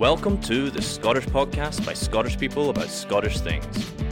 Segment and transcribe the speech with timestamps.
[0.00, 3.66] Welcome to the Scottish podcast by Scottish people about Scottish things.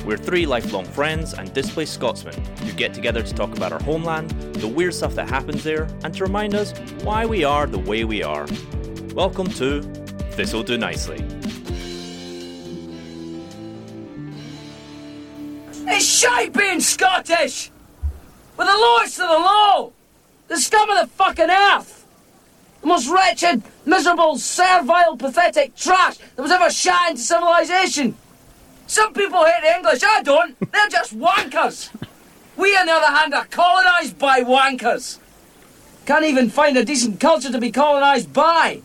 [0.04, 4.29] We're three lifelong friends and displaced Scotsmen who get together to talk about our homeland,
[4.56, 8.05] the weird stuff that happens there, and to remind us why we are the way
[8.05, 8.46] we are.
[9.14, 9.80] Welcome to
[10.37, 11.24] This'll Do Nicely.
[15.86, 17.70] It's shite being Scottish!
[18.59, 19.95] We're the lowest of the low!
[20.48, 22.07] The scum of the fucking earth!
[22.82, 28.14] The most wretched, miserable, servile, pathetic trash that was ever shot into civilization!
[28.87, 30.56] Some people hate the English, I don't!
[30.73, 31.91] They're just wankers!
[32.56, 35.19] We, on the other hand, are colonised by wankers!
[36.06, 38.83] Can't even find a decent culture to be colonised by!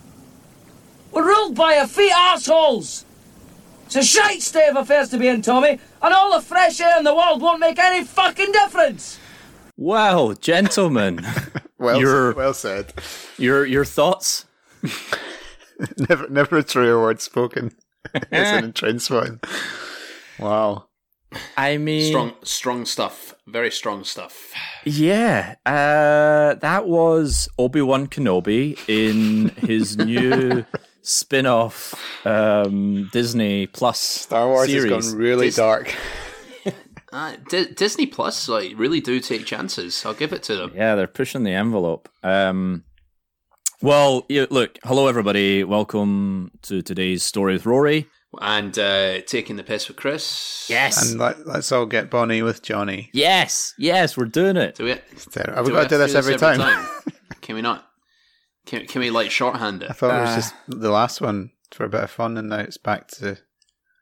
[1.11, 3.05] We're ruled by a effete assholes!
[3.85, 6.97] It's a shite state of affairs to be in, Tommy, and all the fresh air
[6.97, 9.19] in the world won't make any fucking difference!
[9.77, 11.25] Wow, gentlemen,
[11.77, 12.93] Well, You're- well said.
[13.37, 14.45] your your thoughts?
[15.97, 17.71] Never, never a truer word spoken.
[18.13, 19.39] it's an entranced one.
[20.39, 20.85] Wow.
[21.57, 23.33] I mean, Strong, strong stuff.
[23.47, 24.53] Very strong stuff.
[24.85, 30.63] Yeah, uh, that was Obi Wan Kenobi in his new
[31.01, 34.91] spin off um, Disney Plus Star Wars series.
[34.93, 35.93] has gone really Dis- dark.
[37.11, 40.03] Uh, D- Disney Plus, like, really do take chances.
[40.05, 40.71] I'll give it to them.
[40.75, 42.09] Yeah, they're pushing the envelope.
[42.23, 42.83] Um,
[43.83, 45.63] well, yeah, look, hello everybody.
[45.65, 48.07] Welcome to today's story with Rory.
[48.41, 50.65] And uh, taking the piss with Chris.
[50.69, 53.09] Yes, And let, let's all get Bonnie with Johnny.
[53.13, 54.75] yes, yes, we're doing it.
[54.75, 55.03] Do it.
[55.11, 55.25] It's.
[55.35, 56.87] Have we Do got to do have this every time?
[57.41, 57.85] can we not?
[58.65, 59.89] Can, can we like shorthand it?
[59.89, 59.97] I it?
[59.97, 62.59] thought it was Uh, just the last one for a bit of fun, and now
[62.59, 63.37] it's back to.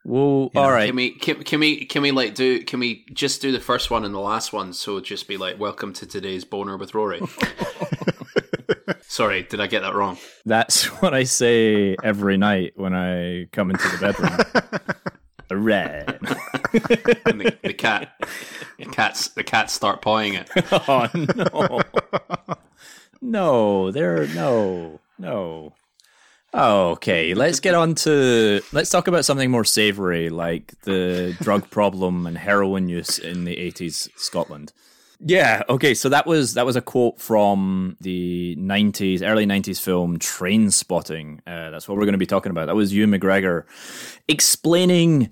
[0.06, 0.62] Well, Yeah.
[0.62, 0.88] all right.
[0.88, 3.92] Can we can, can we can we like do can we just do the first
[3.92, 4.72] one and the last one?
[4.74, 7.22] So just be like, welcome to today's boner with Rory.
[9.12, 10.18] Sorry, did I get that wrong?
[10.46, 14.40] That's what I say every night when I come into the bedroom.
[15.64, 16.18] Red.
[17.26, 18.14] And the, the cat,
[18.80, 20.50] the cats, the cats start pawing it.
[20.72, 21.82] oh no.
[23.22, 25.02] No, there no.
[25.20, 25.74] No.
[26.54, 32.26] Okay, let's get on to let's talk about something more savory like the drug problem
[32.26, 34.72] and heroin use in the 80s Scotland.
[35.24, 40.18] Yeah, okay, so that was that was a quote from the 90s early 90s film
[40.18, 41.42] Train Spotting.
[41.46, 42.66] Uh, that's what we're going to be talking about.
[42.66, 43.66] That was Ewan McGregor
[44.28, 45.30] explaining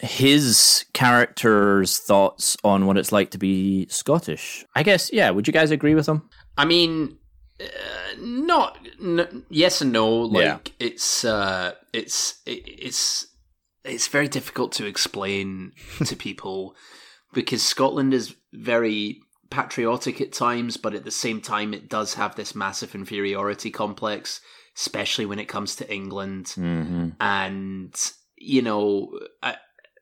[0.00, 4.64] his character's thoughts on what it's like to be Scottish.
[4.74, 6.28] I guess, yeah, would you guys agree with him?
[6.58, 7.16] I mean,
[7.60, 7.64] uh,
[8.18, 10.08] not n- yes and no.
[10.14, 10.86] Like Yeah.
[10.86, 13.26] it's uh, it's it, it's
[13.84, 15.72] it's very difficult to explain
[16.04, 16.76] to people
[17.34, 22.34] because Scotland is very patriotic at times, but at the same time, it does have
[22.34, 24.40] this massive inferiority complex,
[24.76, 26.46] especially when it comes to England.
[26.56, 27.10] Mm-hmm.
[27.20, 29.56] And you know, I,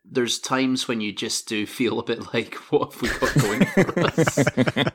[0.05, 3.67] there's times when you just do feel a bit like, what have we got going
[3.67, 4.39] for us?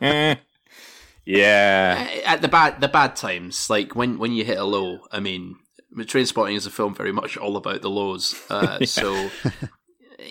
[1.25, 2.21] yeah.
[2.25, 4.99] at the bad the bad times, like when when you hit a low.
[5.11, 5.57] I mean,
[6.05, 8.35] Train Spotting is a film very much all about the lows.
[8.49, 9.29] Uh, So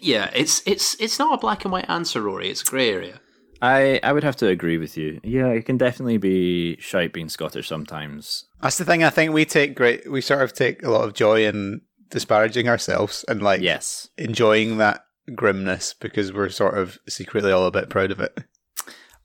[0.02, 2.48] yeah, it's it's it's not a black and white answer, Rory.
[2.50, 3.20] It's a grey area.
[3.62, 5.18] I, I would have to agree with you.
[5.24, 8.44] Yeah, it can definitely be shite being Scottish sometimes.
[8.60, 9.02] That's the thing.
[9.02, 10.10] I think we take great.
[10.10, 11.80] We sort of take a lot of joy in
[12.10, 14.08] disparaging ourselves and like Yes.
[14.18, 18.38] enjoying that grimness because we're sort of secretly all a bit proud of it.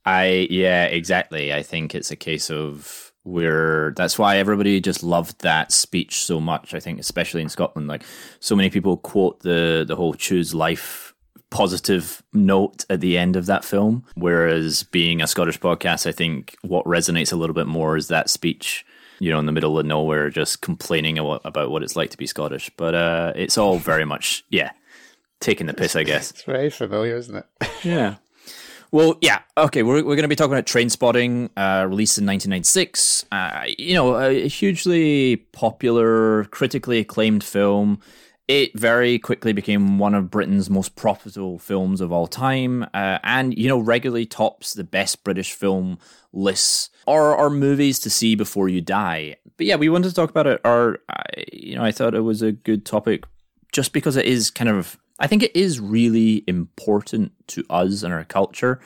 [0.05, 1.53] I yeah, exactly.
[1.53, 6.39] I think it's a case of we're that's why everybody just loved that speech so
[6.39, 6.73] much.
[6.73, 8.03] I think especially in Scotland like
[8.39, 11.13] so many people quote the the whole choose life
[11.51, 16.55] positive note at the end of that film whereas being a Scottish podcast I think
[16.61, 18.85] what resonates a little bit more is that speech
[19.19, 22.17] you know in the middle of nowhere just complaining about about what it's like to
[22.17, 24.71] be Scottish but uh it's all very much yeah
[25.41, 27.45] taking the piss I guess It's very familiar, isn't it?
[27.83, 28.15] yeah.
[28.93, 29.39] Well, yeah.
[29.57, 33.25] Okay, we're, we're going to be talking about Train Spotting, uh, released in 1996.
[33.31, 38.01] Uh, you know, a hugely popular, critically acclaimed film.
[38.49, 43.57] It very quickly became one of Britain's most profitable films of all time, uh, and
[43.57, 45.97] you know regularly tops the best British film
[46.33, 49.37] lists or or movies to see before you die.
[49.55, 50.59] But yeah, we wanted to talk about it.
[50.65, 50.99] Or
[51.53, 53.23] you know, I thought it was a good topic
[53.71, 58.13] just because it is kind of I think it is really important to us and
[58.13, 58.81] our culture.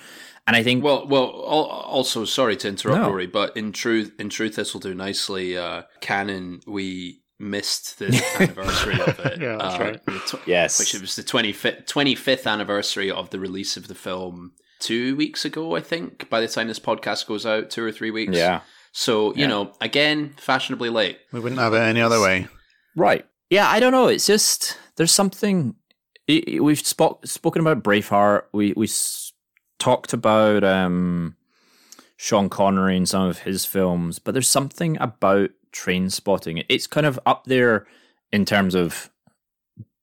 [0.48, 1.26] And I think Well, well.
[1.26, 3.10] Also, sorry to interrupt, No.
[3.10, 5.58] Rory, but in truth, in truth, this will do nicely.
[5.58, 8.08] Uh, canon, we missed the
[8.40, 9.42] anniversary of it.
[9.42, 10.02] Yeah, that's uh, right.
[10.28, 10.78] tw- Yes.
[10.80, 15.46] which it was the 25th, 25th anniversary of the release of the film two weeks
[15.46, 16.30] ago, I think.
[16.30, 18.34] By the time this podcast goes out, two or three weeks.
[18.36, 18.62] yeah.
[18.92, 19.48] So you Yeah.
[19.48, 21.18] know, again, fashionably late.
[21.34, 22.48] We wouldn't have it any other way.
[22.96, 23.26] Right.
[23.50, 24.08] Yeah, I don't know.
[24.08, 25.76] It's just there's something
[26.27, 28.44] we've spoke, spoken about Braveheart.
[28.51, 28.89] We we
[29.80, 31.36] talked about um,
[32.18, 36.63] Sean Connery and some of his films, but there's something about Train Spotting.
[36.69, 37.86] It's kind of up there
[38.31, 39.10] in terms of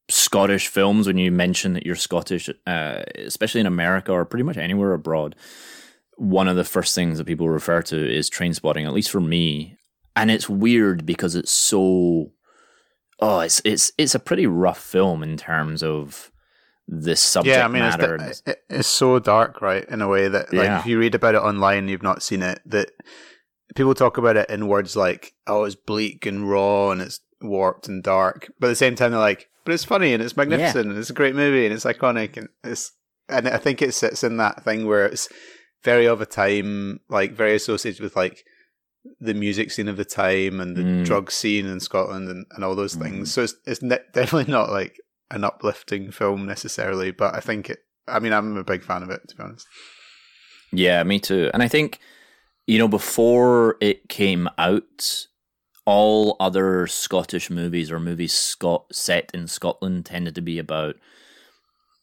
[0.08, 4.58] Scottish films when you mention that you're Scottish, uh, especially in America or pretty much
[4.58, 5.34] anywhere abroad.
[6.16, 9.20] One of the first things that people refer to is Train Spotting, at least for
[9.20, 9.76] me.
[10.14, 12.32] And it's weird because it's so
[13.20, 16.30] oh, it's it's it's a pretty rough film in terms of
[16.88, 18.16] the subject yeah, I mean, matter.
[18.16, 19.84] It's, it's so dark, right?
[19.88, 20.80] In a way that, like, Yeah.
[20.80, 22.60] if you read about it online, and you've not seen it.
[22.66, 22.90] That
[23.74, 27.88] people talk about it in words like, "Oh, it's bleak and raw, and it's warped
[27.88, 30.88] and dark," but at the same time, they're like, "But it's funny and it's magnificent
[30.88, 32.92] and it's a great movie and it's iconic and it's."
[33.28, 35.28] And I think it sits in that thing where it's
[35.84, 38.44] very of a time, like very associated with like
[39.20, 41.04] the music scene of the time and the Mm.
[41.04, 43.02] drug scene in Scotland and, and all those Mm.
[43.02, 43.32] things.
[43.32, 45.00] So it's it's ne- definitely not like
[45.30, 47.80] an uplifting film necessarily, but I think it.
[48.06, 49.66] I mean, I'm a big fan of it to be honest.
[50.72, 51.50] Yeah, me too.
[51.52, 51.98] And I think,
[52.66, 55.26] you know, before it came out,
[55.84, 60.94] all other Scottish movies or movies Scot set in Scotland tended to be about,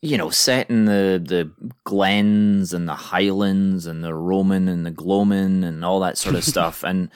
[0.01, 1.51] you know, set in the the
[1.83, 6.43] glens and the highlands and the Roman and the Gloamin and all that sort of
[6.53, 6.83] stuff.
[6.83, 7.09] And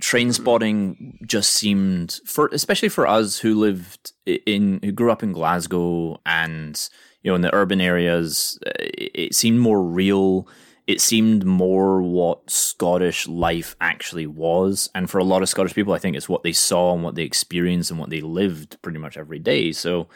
[0.00, 5.32] train spotting just seemed for especially for us who lived in who grew up in
[5.32, 6.88] Glasgow and
[7.22, 10.48] you know in the urban areas it it seemed more real.
[10.88, 14.90] It seemed more what Scottish life actually was.
[14.96, 17.16] And for a lot of Scottish people I think it's what they saw and what
[17.16, 19.72] they experienced and what they lived pretty much every day.
[19.72, 20.08] So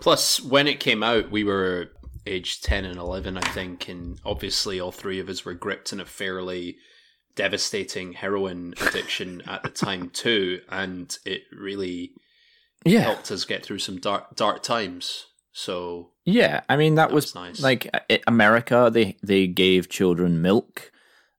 [0.00, 1.90] Plus, when it came out, we were
[2.26, 6.00] aged 10 and 11, I think, and obviously all three of us were gripped in
[6.00, 6.76] a fairly
[7.34, 12.12] devastating heroin addiction at the time, too, and it really
[12.84, 15.26] yeah helped us get through some dark, dark times.
[15.52, 17.60] So, Yeah, I mean that, That was, was nice.
[17.60, 17.90] like
[18.28, 18.90] America.
[18.92, 20.92] They they gave children milk.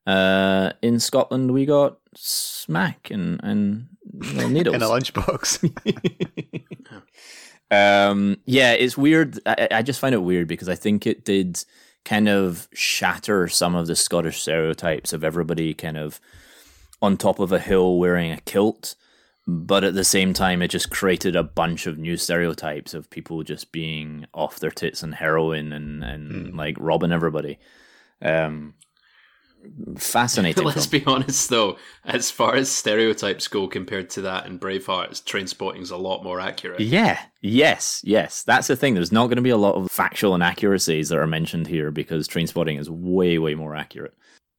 [0.06, 3.88] Uh, in Scotland, we got smack and and
[4.22, 4.76] you know, needles.
[4.76, 5.72] In a lunchbox.
[7.72, 9.40] um, yeah, it's weird.
[9.46, 11.64] I, I just find it weird because I think it did
[12.06, 16.20] kind of shatter some of the Scottish stereotypes of everybody kind of
[17.02, 18.96] on top of a hill wearing a kilt.
[19.48, 23.42] But at the same time, it just created a bunch of new stereotypes of people
[23.42, 27.58] just being off their tits and heroin and, and like robbing everybody.
[28.22, 28.76] Um,
[29.98, 30.64] fascinating.
[30.66, 31.04] let's film.
[31.04, 35.92] be honest, though, as far as stereotypes go compared to that in Braveheart, Train Spotting's
[35.92, 36.80] a lot more accurate.
[36.80, 38.44] Yeah, yes, yes.
[38.44, 38.94] That's the thing.
[38.94, 42.28] There's not going to be a lot of factual inaccuracies that are mentioned here because
[42.28, 44.14] train spotting is way, way more accurate.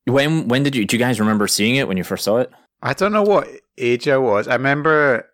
[0.07, 2.51] When when did you do you guys remember seeing it when you first saw it?
[2.83, 4.49] I don't know what age I was.
[4.49, 5.27] I remember.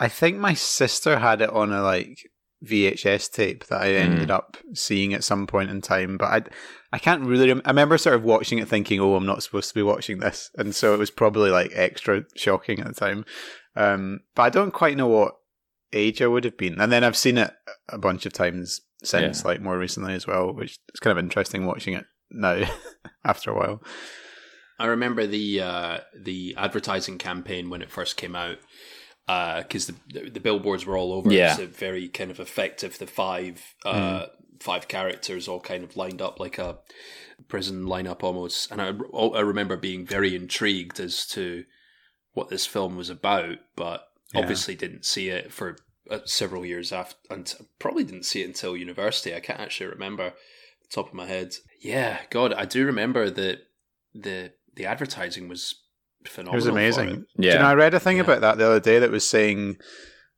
[0.00, 2.28] I think my sister had it on a like
[2.64, 6.42] VHS tape that I ended up seeing at some point in time, but I
[6.92, 7.48] I can't really.
[7.48, 10.18] Rem- I remember sort of watching it, thinking, "Oh, I'm not supposed to be watching
[10.20, 13.24] this," and so it was probably like extra shocking at the time.
[13.76, 15.34] Um, but I don't quite know what
[15.92, 16.80] age I would have been.
[16.80, 17.52] And then I've seen it
[17.88, 19.48] a bunch of times since, Yeah.
[19.48, 22.64] like more recently as well, which is kind of interesting watching it now
[23.24, 23.82] after a while.
[24.78, 28.58] I remember the uh, the advertising campaign when it first came out
[29.26, 31.32] because the, the the billboards were all over.
[31.32, 31.54] Yeah.
[31.54, 32.98] It was very kind of effective.
[32.98, 34.26] The five uh,
[34.60, 36.78] five characters all kind of lined up like a
[37.48, 38.88] prison lineup almost, and I
[39.36, 41.64] I remember being very intrigued as to
[42.32, 44.40] what this film was about, but Yeah.
[44.40, 45.76] obviously didn't see it for
[46.10, 49.34] uh, several years after, and probably didn't see it until university.
[49.34, 50.34] I can't actually remember
[50.82, 51.54] the top of my head.
[51.80, 53.58] Yeah, God, I do remember that
[54.14, 55.76] the the advertising was
[56.24, 56.54] It phenomenal.
[56.56, 57.08] was for amazing.
[57.08, 57.14] it.
[57.40, 57.68] Do you know, Yeah.
[57.68, 58.22] I read a thing Yeah.
[58.24, 59.76] about that the other day that was saying,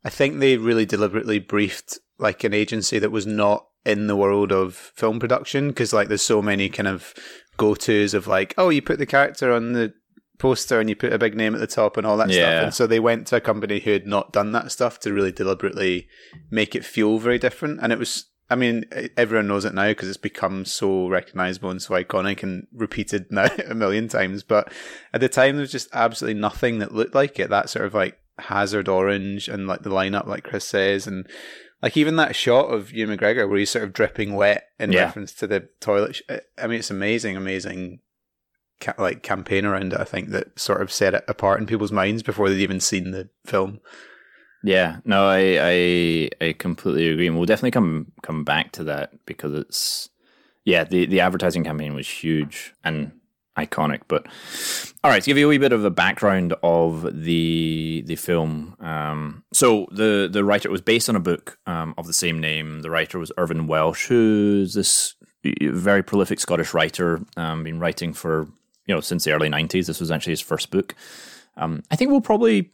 [0.04, 4.50] I think they really deliberately briefed like an agency that was not in the world
[4.52, 7.14] of film production because like there's so many kind of
[7.56, 9.92] go tos of like, oh, you put the character on the
[10.38, 12.36] poster and you put a big name at the top and all that stuff.
[12.36, 12.64] Yeah.
[12.64, 15.32] And so they went to a company who had not done that stuff to really
[15.32, 16.08] deliberately
[16.50, 17.78] make it feel very different.
[17.80, 18.84] And it was, I mean,
[19.16, 23.48] everyone knows it now because it's become so recognizable and so iconic and repeated now
[23.68, 24.42] a million times.
[24.42, 24.72] But
[25.12, 27.50] at the time, there was just absolutely nothing that looked like it.
[27.50, 31.26] That sort of like hazard orange and like the lineup, like Chris says, and
[31.82, 35.02] like even that shot of Ewan McGregor where he's sort of dripping wet in Yeah.
[35.06, 36.16] reference to the toilet.
[36.16, 38.00] sh- eh, I mean, it's amazing, amazing.
[38.80, 41.92] Ca- like campaign around it, I think that sort of set it apart in people's
[41.92, 43.80] minds before they'd even seen the film.
[44.62, 49.12] Yeah, no, I, I I completely agree, and we'll definitely come come back to that
[49.26, 50.08] because it's
[50.64, 53.12] yeah the the advertising campaign was huge, and
[53.56, 54.02] iconic.
[54.08, 54.26] But
[55.02, 58.76] all right, to give you a wee bit of a background of the the film.
[58.80, 62.82] Um, so the the writer was based on a book um, of the same name.
[62.82, 65.14] The writer was Irvine Welsh, who's this
[65.60, 68.48] very prolific Scottish writer, um, been writing for
[68.86, 69.86] you know since the early '90s.
[69.86, 70.94] This was actually his first book.
[71.56, 72.70] Um, I think we'll probably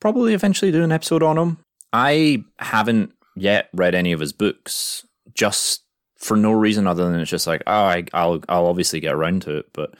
[0.00, 1.58] probably eventually do an episode on him.
[1.92, 5.82] I haven't yet read any of his books, just
[6.16, 9.42] for no reason other than it's just like, oh, I, will I'll obviously get around
[9.42, 9.66] to it.
[9.72, 9.94] But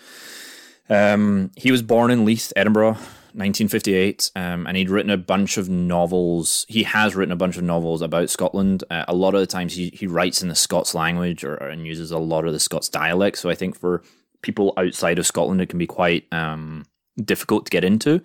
[0.89, 2.95] um, he was born in Leith, Edinburgh,
[3.35, 6.65] 1958, um, and he'd written a bunch of novels.
[6.69, 8.85] He has written a bunch of novels about Scotland.
[8.91, 11.87] Uh, a lot of the times he, he writes in the Scots language or, and
[11.87, 13.39] uses a lot of the Scots dialect.
[13.39, 14.03] So I think for
[14.43, 16.87] people outside of Scotland, it can be quite um,
[17.23, 18.23] difficult to get into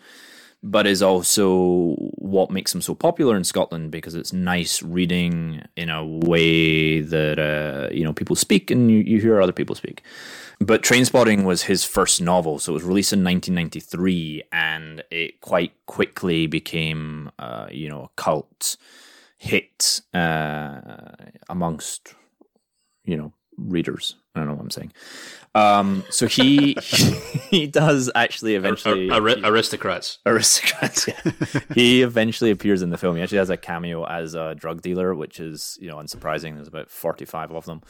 [0.62, 5.90] but is also what makes them so popular in Scotland because it's nice reading in
[5.90, 10.04] a way that uh, you know people speak and you, you hear other people speak.
[10.60, 15.72] But Trainspotting was his first novel, so it was released in 1993, and it quite
[15.86, 18.76] quickly became uh, you know a cult
[19.38, 20.82] hit uh,
[21.48, 22.16] amongst
[23.06, 23.34] you know
[23.68, 24.16] readers.
[24.36, 24.94] I don't know what I'm saying.
[25.56, 26.78] Um, so he
[27.50, 31.08] he does actually eventually ar- ar- aristocrats aristocrats.
[31.08, 33.16] Yeah, he eventually appears in the film.
[33.16, 36.56] He actually has a cameo as a drug dealer, which is you know unsurprising.
[36.56, 37.82] There's about 45 of them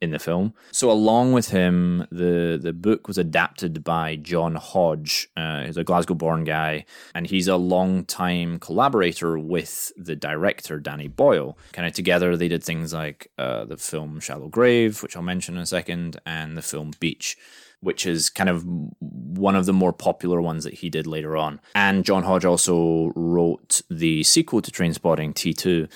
[0.00, 0.52] in the film.
[0.72, 5.28] So along with him, the the book was adapted by John Hodge.
[5.36, 6.84] Uh, he's a Glasgow-born guy,
[7.14, 11.56] and he's a long-time collaborator with the director Danny Boyle.
[11.72, 15.56] Kind of together, they did things like uh, the film Shallow Grave, which I'll mention
[15.56, 17.36] in a second, and the film Beach.
[17.80, 18.64] Which is kind of
[19.00, 21.60] one of the more popular ones that he did later on.
[21.74, 25.88] And John Hodge also wrote the sequel to Trainspotting T2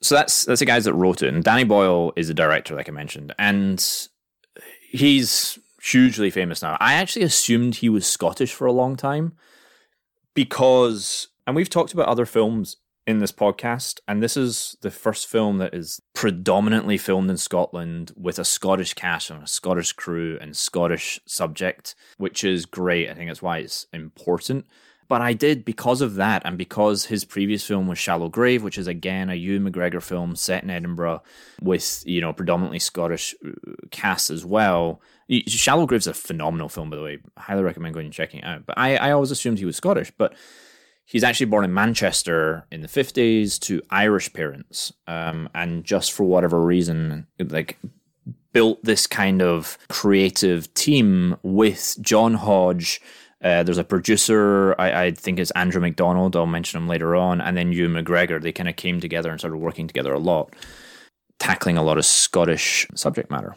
[0.00, 2.88] so that's that's the guys that wrote it, and Danny Boyle is the director, like
[2.88, 3.84] I mentioned, and
[4.90, 6.76] he's hugely famous now.
[6.80, 9.34] I actually assumed he was Scottish for a long time
[10.34, 12.76] because, and we've talked about other films
[13.06, 18.12] in this podcast, and this is the first film that is predominantly filmed in Scotland
[18.16, 23.08] with a Scottish cast and a Scottish crew and Scottish subject, which is great.
[23.08, 24.66] I think that's why it's important.
[25.08, 28.76] But I did because of that, and because his previous film was Shallow Grave, which
[28.76, 31.22] is again a Ewan McGregor film set in Edinburgh
[31.62, 33.52] with you know predominantly Scottish uh,
[33.90, 35.00] cast as well.
[35.46, 37.18] Shallow Grave's a phenomenal film, by the way.
[37.36, 38.66] I highly recommend going and checking it out.
[38.66, 40.34] But I, I always assumed he was Scottish, but
[41.04, 44.92] he's actually born in Manchester in the 50s to Irish parents.
[45.06, 47.78] Um, and just for whatever reason, like
[48.52, 53.00] built this kind of creative team with John Hodge
[53.42, 56.34] uh, there's a producer, I, I, think it's Andrew Macdonald.
[56.34, 58.42] I'll mention him later on, and then Ewan McGregor.
[58.42, 60.54] They kind of came together and started working together a lot,
[61.38, 63.54] tackling a lot of Scottish subject matter.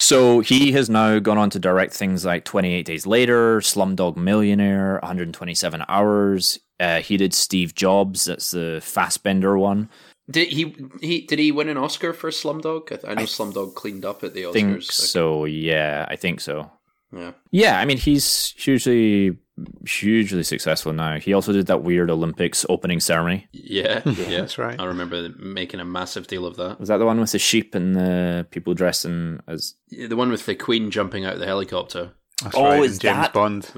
[0.00, 4.98] So he has now gone on to direct things like 28 Days Later, Slumdog Millionaire,
[5.02, 6.58] 127 Hours.
[6.80, 8.24] Uh, he did Steve Jobs.
[8.24, 9.88] That's the Fassbender one.
[10.30, 12.90] Did he he did he win an Oscar for Slumdog?
[12.92, 14.52] I, I know I Slumdog cleaned up at the Oscars.
[14.52, 15.44] Think so.
[15.44, 16.70] Yeah, I think so.
[17.12, 17.32] Yeah.
[17.50, 19.38] Yeah, I mean he's hugely
[19.86, 21.18] hugely successful now.
[21.18, 23.48] He also did that weird Olympics opening ceremony.
[23.72, 24.78] Yeah, yeah, that's right.
[24.78, 26.78] I remember making a massive deal of that.
[26.78, 30.30] Was that the one with the sheep and the people dressing as yeah, the one
[30.30, 32.12] with the Queen jumping out of the helicopter?
[32.42, 33.70] That's oh, right, is James that Bond?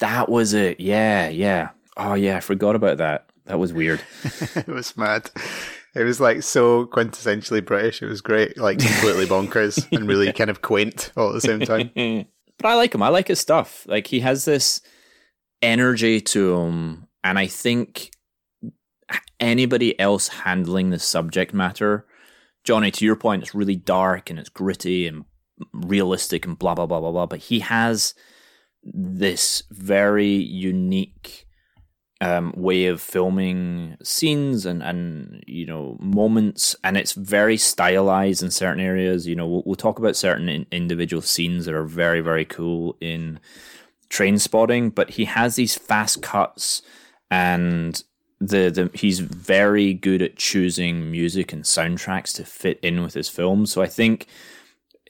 [0.00, 0.78] That was it.
[0.78, 1.70] Yeah, yeah.
[1.96, 3.30] Oh yeah, I forgot about that.
[3.46, 4.02] That was weird.
[4.56, 5.30] it was mad.
[5.94, 8.02] It was like so quintessentially British.
[8.02, 11.60] It was great, like completely bonkers and really kind of quaint all at the same
[11.60, 11.90] time.
[12.60, 13.02] but I like him.
[13.02, 13.86] I like his stuff.
[13.88, 14.80] Like he has this
[15.62, 18.10] energy to him, and I think
[19.38, 22.06] anybody else handling the subject matter,
[22.64, 25.24] Johnny, to your point, it's really dark and it's gritty and
[25.72, 27.26] realistic and blah blah blah blah blah.
[27.26, 28.14] But he has
[28.82, 31.46] this very unique
[32.20, 38.50] um, way of filming scenes and and you know moments, and it's very stylized in
[38.50, 39.26] certain areas.
[39.26, 42.96] You know, we'll, we'll talk about certain in, individual scenes that are very very cool
[43.00, 43.40] in
[44.08, 46.82] train spotting, but he has these fast cuts
[47.30, 48.02] and
[48.40, 53.28] the, the he's very good at choosing music and soundtracks to fit in with his
[53.28, 53.70] films.
[53.70, 54.26] So I think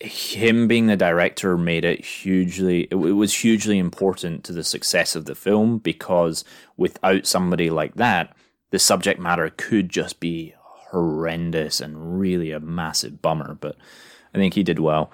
[0.01, 5.27] him being the director made it hugely it, was hugely important to the success of
[5.27, 6.43] the film because
[6.79, 8.35] without somebody like that
[8.71, 10.55] the subject matter could just be
[10.91, 13.77] horrendous and really a massive bummer but
[14.35, 15.11] i think he did well.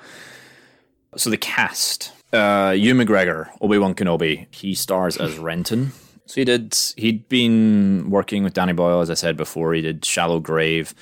[1.16, 5.92] So the cast uh Ewan McGregor Obi-Wan Kenobi he stars as Renton.
[6.26, 10.04] So he did he'd been working with Danny Boyle as I said before he did
[10.04, 10.94] Shallow Grave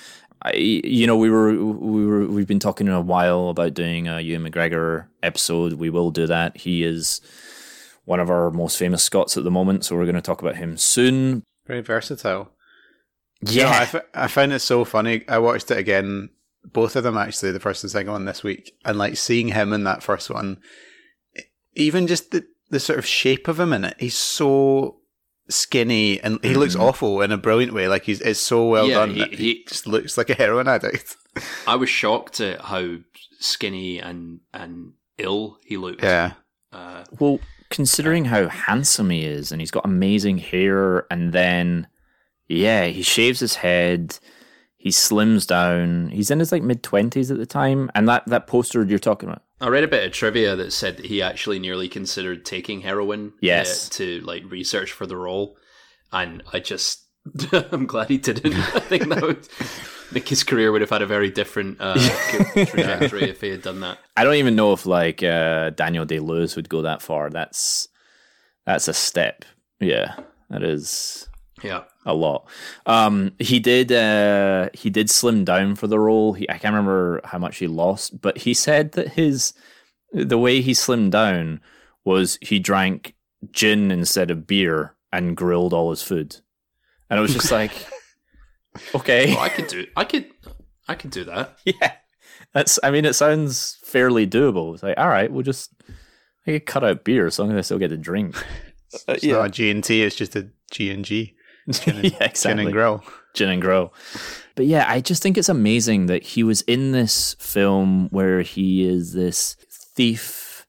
[0.44, 4.08] I, you know, we were we were we've been talking in a while about doing
[4.08, 5.74] a Ewan McGregor episode.
[5.74, 6.56] We will do that.
[6.56, 7.20] He is
[8.04, 10.56] one of our most famous Scots at the moment, so we're going to talk about
[10.56, 11.42] him soon.
[11.66, 12.50] Very versatile.
[13.40, 15.26] Yeah, No, I, f- I found it so funny.
[15.28, 16.28] I watched it again,
[16.72, 19.72] both of them actually, the first and second one this week, and like seeing him
[19.72, 20.58] in that first one,
[21.74, 23.96] even just the the sort of shape of him in it.
[23.98, 24.96] He's so
[25.48, 27.88] skinny and he looks awful in a brilliant way.
[27.88, 29.10] Like he's it's so well Yeah, done.
[29.10, 31.16] he- that he, he- just looks like a heroin addict.
[31.66, 32.96] I was shocked at how
[33.40, 36.02] skinny and and ill he looked.
[36.02, 36.32] yeah,
[36.72, 37.38] Uh, Well,
[37.70, 41.86] considering how handsome he is, and he's got amazing hair, and then
[42.48, 44.18] yeah, he shaves his head,
[44.76, 46.08] he slims down.
[46.10, 49.28] He's in his like mid twenties at the time, and that that poster you're talking
[49.28, 49.42] about.
[49.60, 53.32] I read a bit of trivia that said that he actually nearly considered taking heroin.
[53.40, 53.88] Yes.
[53.88, 55.56] uh, to like research for the role,
[56.12, 57.04] and I just
[57.52, 58.54] I'm glad he didn't.
[58.54, 59.44] I think that would
[60.14, 61.94] think his career would have had a very different uh,
[62.66, 63.98] trajectory if he had done that.
[64.16, 67.30] I don't even know if like uh, Daniel Day Lewis would go that far.
[67.30, 67.88] That's
[68.66, 69.44] that's a step.
[69.80, 70.16] Yeah,
[70.50, 71.28] that is
[71.62, 71.84] Yeah.
[72.04, 72.46] A lot.
[72.86, 76.34] Um, he did uh, he did slim down for the role.
[76.34, 79.52] He, I can't remember how much he lost, but he said that his
[80.12, 81.60] the way he slimmed down
[82.04, 83.14] was he drank
[83.50, 86.36] gin instead of beer and grilled all his food,
[87.08, 87.72] and it was just like,
[88.94, 89.86] okay, Well, I could do.
[89.96, 90.26] I could.
[90.86, 91.58] I could do that.
[91.64, 91.92] yeah,
[92.52, 92.78] that's.
[92.82, 94.74] I mean, it sounds fairly doable.
[94.74, 95.72] It's like, all right, we'll just
[96.46, 98.36] I could cut out beer as long as I still get to drink.
[98.36, 100.02] Uh, it's not a G and T.
[100.02, 101.34] It's just a G and G.
[101.70, 103.02] Gin and, yeah, gin and grill.
[103.34, 103.90] Gin and Grow.
[104.54, 108.86] But yeah, I just think it's amazing that he was in this film where he
[108.86, 110.66] is this thief,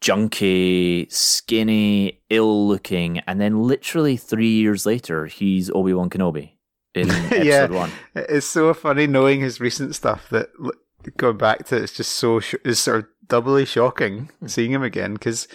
[0.00, 6.52] junkie, skinny, ill looking, and then literally three years later, he's Obi Wan Kenobi
[6.94, 7.66] in episode Yeah.
[7.68, 7.92] one.
[8.16, 10.50] It's so funny knowing his recent stuff that
[11.16, 14.46] going back to it, it's just so sh- it's sort of doubly shocking hmm.
[14.48, 15.46] seeing him again because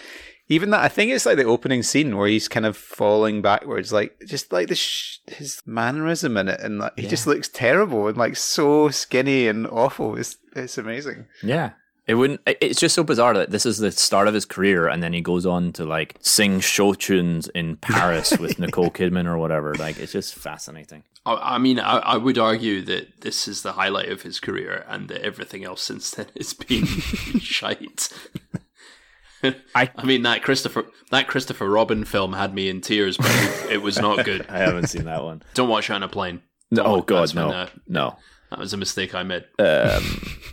[0.48, 3.92] even that I think it's like the opening scene where he's kind of falling backwards,
[3.92, 8.06] like just like the sh- his mannerism in it, and like he just looks terrible
[8.06, 10.16] and like so skinny and awful.
[10.16, 11.26] It's it's amazing.
[11.42, 11.72] Yeah.
[12.06, 12.40] It wouldn't.
[12.46, 15.20] It's just so bizarre that this is the start of his career, and then he
[15.20, 19.74] goes on to like sing show tunes in Paris with Nicole Kidman or whatever.
[19.74, 21.02] Like, it's just fascinating.
[21.24, 24.84] I, I mean, I, I would argue that this is the highlight of his career,
[24.88, 26.86] and that everything else since then has been
[27.40, 28.08] shite.
[29.42, 29.52] I-
[29.96, 33.82] I mean that Christopher that Christopher Robin film had me in tears, but it, it
[33.82, 34.46] was not good.
[34.50, 35.42] I haven't seen that one.
[35.54, 36.42] Don't watch it on a plane.
[36.70, 38.16] No, oh god, no, uh, no.
[38.50, 39.44] that was a mistake I made.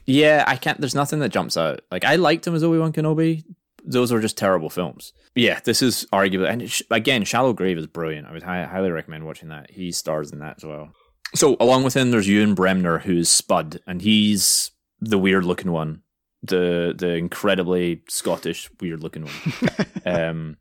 [0.05, 0.79] Yeah, I can't.
[0.79, 1.81] There's nothing that jumps out.
[1.91, 3.43] Like I liked him as Obi Wan Kenobi.
[3.85, 5.13] Those were just terrible films.
[5.35, 8.27] Yeah, this is arguably, and sh- again, Shallow Grave is brilliant.
[8.27, 9.71] I would hi- highly recommend watching that.
[9.71, 10.89] He stars in that as well.
[11.35, 16.02] So along with him, there's Ewan Bremner, who's Spud, and he's the weird looking one,
[16.43, 19.88] the the incredibly Scottish weird looking one.
[20.06, 20.58] um,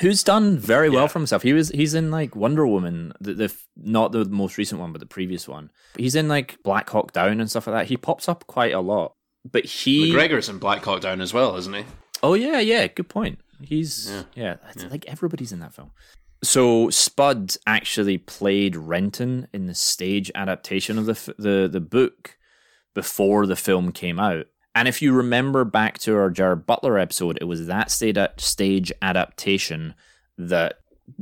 [0.00, 1.42] who's done very well for himself.
[1.42, 5.00] He was he's in like Wonder Woman, the, the not the most recent one, but
[5.00, 5.70] the previous one.
[5.96, 7.86] He's in like Black Hawk Down and stuff like that.
[7.88, 9.14] He pops up quite a lot.
[9.50, 11.84] But he McGregor's in Black Hawk Down as well, isn't he?
[12.22, 13.40] Oh yeah, yeah, good point.
[13.62, 15.90] He's yeah, I like everybody's in that film.
[16.42, 22.38] So Spud actually played Renton in the stage adaptation of the f- the the book
[22.94, 24.46] before the film came out.
[24.74, 28.92] And if you remember back to our Gerard Butler episode, it was that stage stage
[29.02, 29.94] adaptation
[30.38, 30.74] that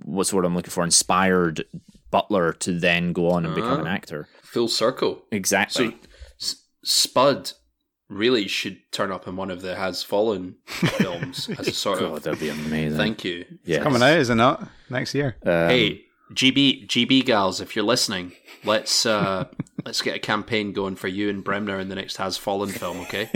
[0.04, 1.64] what's what I'm looking for inspired
[2.10, 4.28] Butler to then go on and become an actor.
[4.42, 5.22] Full circle.
[5.32, 5.90] Exactly.
[5.90, 5.96] So
[6.40, 7.52] S- Spud
[8.08, 12.16] really should turn up in one of the Has Fallen films as a sort God,
[12.18, 12.96] of that'd be amazing.
[12.96, 13.44] thank you.
[13.64, 13.82] yeah.
[13.82, 14.68] Coming out, is it not?
[14.90, 15.36] Next year.
[15.44, 18.32] Um, Hey, GB GB gals, if you're listening,
[18.64, 19.46] let's uh
[19.84, 23.30] let's get a campaign going for Ewan Bremner in the next Has Fallen film, okay?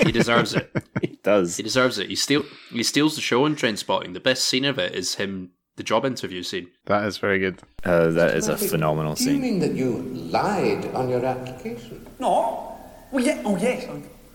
[0.00, 0.70] He deserves it.
[1.00, 1.56] he does.
[1.56, 2.08] He deserves it.
[2.08, 4.12] He steal he steals the show in Train Spotting.
[4.12, 6.68] The best scene of it is him the job interview scene.
[6.86, 7.62] That is very good.
[7.84, 9.28] Uh, that is a phenomenal scene.
[9.28, 9.98] Do you mean that you
[10.30, 12.04] lied on your application?
[12.18, 12.76] No.
[13.12, 13.88] Well, yeah, oh yes,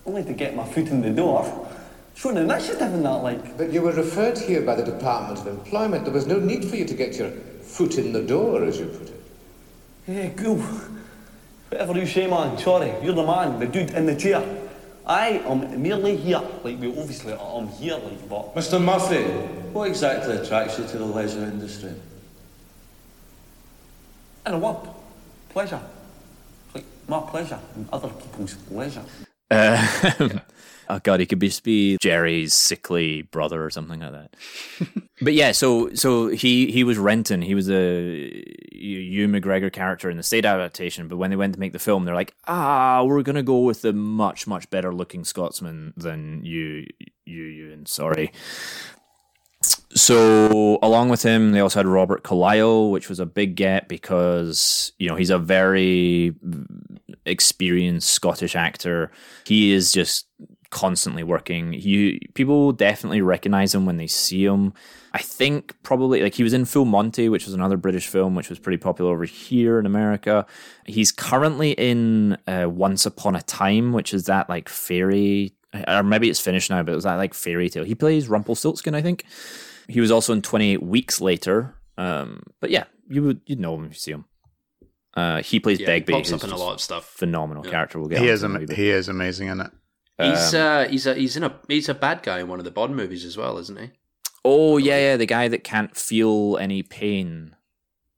[0.06, 1.68] only to get my foot in the door.
[2.14, 3.58] Showing initiative and that, like.
[3.58, 6.04] But you were referred here by the Department of Employment.
[6.04, 7.30] There was no need for you to get your
[7.74, 9.22] foot in the door, as you put it.
[10.06, 10.58] Yeah, cool.
[11.70, 12.56] Whatever you say, man.
[12.56, 14.42] Sorry, you're the man, the dude in the chair.
[15.04, 16.40] I am merely here.
[16.62, 18.54] Like, we obviously, I'm here, like, but.
[18.54, 18.80] Mr.
[18.80, 19.24] Murphy,
[19.72, 21.92] what exactly attracts you to the leisure industry?
[24.46, 24.88] In a word,
[25.48, 25.80] pleasure.
[26.74, 29.04] Like, my pleasure and other people's leisure.
[29.50, 29.84] Uh,
[30.88, 34.36] oh god, he could just be Jerry's sickly brother or something like that.
[35.22, 37.42] but yeah, so so he he was Renton.
[37.42, 41.60] He was a Ewan McGregor character in the state adaptation, but when they went to
[41.60, 45.24] make the film, they're like, ah, we're gonna go with the much much better looking
[45.24, 46.86] Scotsman than you,
[47.24, 48.32] you, you and Sorry.
[49.94, 54.92] So along with him, they also had Robert Carlyle, which was a big get because
[54.98, 56.34] you know he's a very
[57.24, 59.10] experienced Scottish actor.
[59.46, 60.26] He is just
[60.74, 61.72] constantly working.
[61.72, 64.72] You people definitely recognize him when they see him.
[65.12, 68.50] I think probably like he was in Full Monty, which was another British film which
[68.50, 70.44] was pretty popular over here in America.
[70.86, 75.52] He's currently in uh, Once Upon a Time, which is that like fairy
[75.88, 77.84] or maybe it's finished now, but it was that like fairy tale.
[77.84, 79.24] He plays Rumpelstiltskin, I think.
[79.88, 81.74] He was also in 28 Weeks Later.
[81.96, 84.24] Um, but yeah, you would you'd know him if you see him.
[85.16, 86.12] Uh, he plays Yeah, Begbie.
[86.12, 87.04] he pops up in a lot of stuff.
[87.04, 87.70] Phenomenal Yeah.
[87.70, 88.00] character.
[88.00, 89.70] We'll get He is am- he is amazing in it.
[90.20, 92.64] He's Um, uh he's a he's in a he's a bad guy in one of
[92.64, 93.90] the Bond movies as well, isn't he?
[94.44, 97.56] Oh yeah, yeah, the guy that can't feel any pain.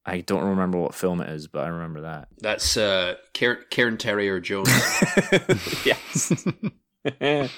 [0.04, 2.28] I don't remember what film it is, but I remember that.
[2.40, 4.68] That's uh Karen, Karen Terrier Jones.
[5.84, 6.44] yes.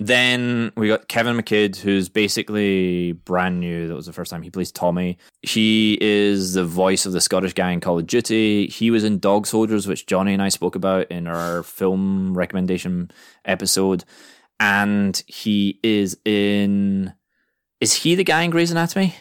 [0.00, 3.88] then we got Kevin McKidd, who's basically brand new.
[3.88, 5.18] That was the first time he plays Tommy.
[5.42, 8.68] He is the voice of the Scottish guy in Call of Duty.
[8.68, 13.10] He was in Dog Soldiers, which Johnny and I spoke about in our film recommendation
[13.44, 14.04] episode.
[14.60, 17.12] And he is in.
[17.80, 19.14] Is he the guy in Grey's Anatomy?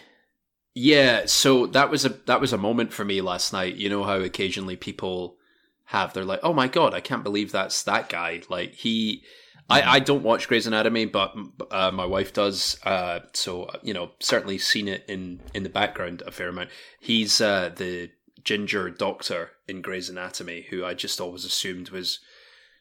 [0.75, 3.75] Yeah, so that was a that was a moment for me last night.
[3.77, 5.37] You know how occasionally people
[5.85, 9.23] have they're like, "Oh my god, I can't believe that's that guy." Like he
[9.69, 11.35] I, I don't watch Grey's Anatomy, but
[11.71, 12.79] uh, my wife does.
[12.83, 16.69] Uh, so you know, certainly seen it in in the background a fair amount.
[16.99, 18.11] He's uh, the
[18.43, 22.19] ginger doctor in Grey's Anatomy, who I just always assumed was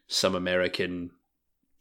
[0.07, 1.11] some American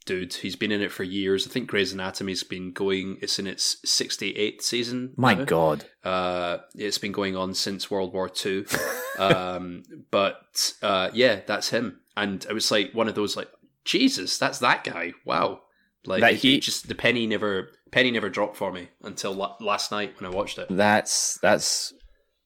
[0.06, 0.34] dude.
[0.34, 1.46] He's been in it for years.
[1.46, 3.18] I think Grey's Anatomy's been going.
[3.20, 5.12] It's in its sixty eighth season.
[5.16, 5.44] My now.
[5.44, 5.84] God.
[6.02, 8.66] Uh, it's been going on since World War Two.
[9.18, 12.00] um, but uh, yeah, that's him.
[12.16, 13.48] And it was like one of those like,
[13.86, 15.12] Jesus, that's that guy.
[15.24, 15.60] Wow.
[16.04, 19.90] Like That he- just the penny never penny never dropped for me until la- last
[19.90, 20.66] night when I watched it.
[20.70, 21.94] That's that's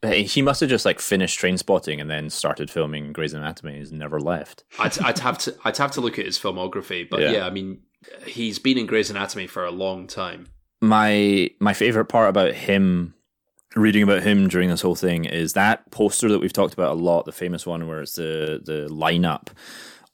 [0.03, 3.79] he must have just like finished train spotting and then started filming Grey's Anatomy.
[3.79, 4.65] He's never left.
[4.79, 7.33] I'd, I'd have to I'd have to look at his filmography, but Yeah.
[7.33, 7.47] yeah.
[7.47, 7.83] I mean,
[8.27, 10.47] he's been in Grey's Anatomy for a long time.
[10.81, 13.15] My my favorite part about him
[13.77, 16.95] reading about him during this whole thing is that poster that we've talked about a
[17.01, 19.49] lot, the famous one where it's the the lineup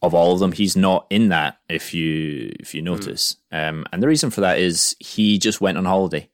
[0.02, 0.52] of all of them.
[0.52, 3.36] He's not in that if you if you notice.
[3.52, 6.28] Um, and the reason for that is he just went on holiday.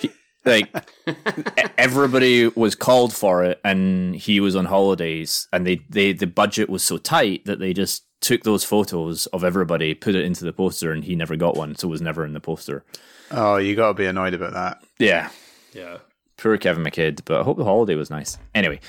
[0.00, 0.10] He-
[0.44, 0.72] like
[1.76, 6.70] everybody was called for it and he was on holidays and they, they the budget
[6.70, 10.52] was so tight that they just took those photos of everybody put it into the
[10.52, 12.84] poster and he never got one so was never in the poster
[13.30, 14.82] Oh, you got to be annoyed about that.
[14.98, 15.28] yeah
[15.74, 15.98] Yeah.
[16.38, 18.38] poor Kevin McKidd, but I hope the holiday was nice.
[18.54, 18.80] Anyway,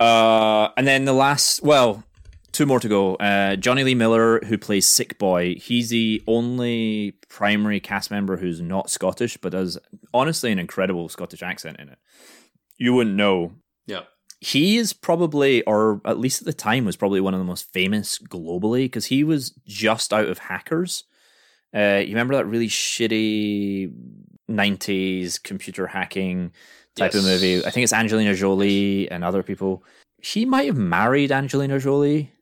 [0.00, 2.04] uh, and then the last, well,
[2.60, 3.14] two more to go.
[3.14, 8.60] Uh, Jonny Lee Miller, who plays Sick Boy, he's the only primary cast member who's
[8.60, 9.78] not Scottish, but has
[10.12, 11.98] honestly an incredible Scottish accent in it.
[12.76, 13.52] You wouldn't know.
[13.86, 14.02] Yeah.
[14.40, 17.72] He is probably, or at least at the time, was probably one of the most
[17.72, 21.04] famous globally because he was just out of Hackers.
[21.74, 23.90] Uh, you remember that really shitty
[24.50, 26.52] 90s computer hacking
[26.94, 27.64] type of movie?
[27.64, 29.82] I think it's Angelina Jolie and other people.
[30.20, 32.34] He might have married Angelina Jolie.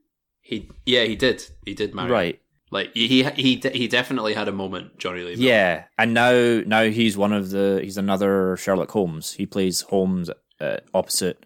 [0.49, 1.45] He yeah, he did.
[1.67, 2.11] He did marry.
[2.11, 2.41] Right.
[2.71, 5.37] Like he he he, definitely had a moment, Jonny Lee.
[5.37, 5.47] Miller.
[5.47, 5.85] Yeah.
[5.99, 9.35] And now now he's one of the he's another Sherlock Holmes.
[9.35, 11.45] He plays Holmes uh, opposite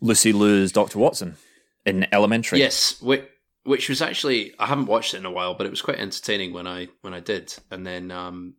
[0.00, 1.00] Lucy Liu's Dr.
[1.00, 1.38] Watson
[1.84, 2.60] in Elementary.
[2.60, 3.24] Yes, which,
[3.64, 6.52] which was actually I haven't watched it in a while, but it was quite entertaining
[6.52, 8.54] when I when I did, and then um,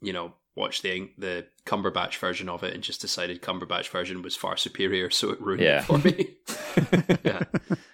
[0.00, 4.36] you know watched the the Cumberbatch version of it and just decided Cumberbatch version was
[4.36, 5.80] far superior, so it ruined Yeah.
[5.80, 7.18] it for me.
[7.24, 7.42] yeah,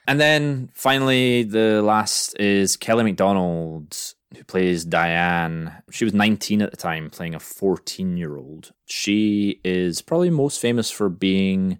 [0.07, 3.97] And then finally, the last is Kelly Macdonald,
[4.37, 5.73] who plays Diane.
[5.91, 8.73] She was 19 at the time, playing a 14 year old.
[8.87, 11.79] She is probably most famous for being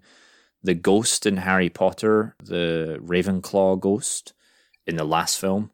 [0.63, 4.33] the ghost in Harry Potter, the Ravenclaw ghost
[4.87, 5.71] in the last film.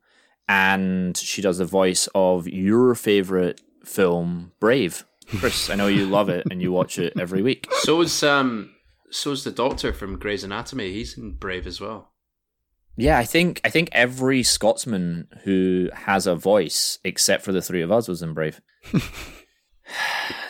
[0.50, 5.06] And she does the voice of your favorite film, Brave.
[5.40, 7.68] Chris, I know you love it and you watch it every week.
[7.80, 8.72] so is um
[9.12, 10.92] so is the Doctor from Grey's Anatomy.
[10.94, 12.12] He's in Brave as well.
[12.96, 17.82] Yeah, I think I think every Scotsman who has a voice, except for the three
[17.82, 18.62] of us, was in Brave.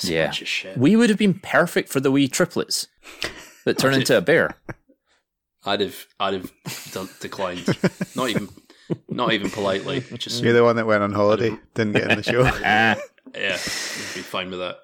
[0.04, 0.32] Yeah.
[0.32, 0.78] shit.
[0.78, 2.88] We would have been perfect for the wee triplets
[3.66, 4.56] that turn into a bear.
[5.66, 6.52] I'd have I'd have
[6.92, 7.66] done, declined.
[8.16, 8.50] not even
[9.10, 10.04] not even politely.
[10.18, 12.44] Just You're the one that went on holiday, didn't get in the show.
[13.36, 13.40] Ah.
[13.40, 14.78] yeah, I'd be fine with that.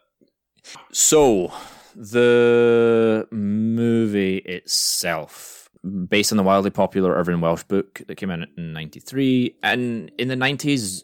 [0.92, 1.52] So
[1.96, 5.70] the movie itself,
[6.08, 10.28] based on the wildly popular Irvine Welsh book that came out in '93, and in
[10.28, 11.04] the '90s,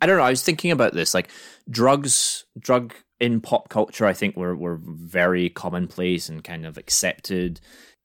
[0.00, 0.24] I don't know.
[0.24, 1.30] I was thinking about this, like
[1.70, 4.06] drugs, drug in pop culture.
[4.06, 7.60] I think were were very commonplace and kind of accepted,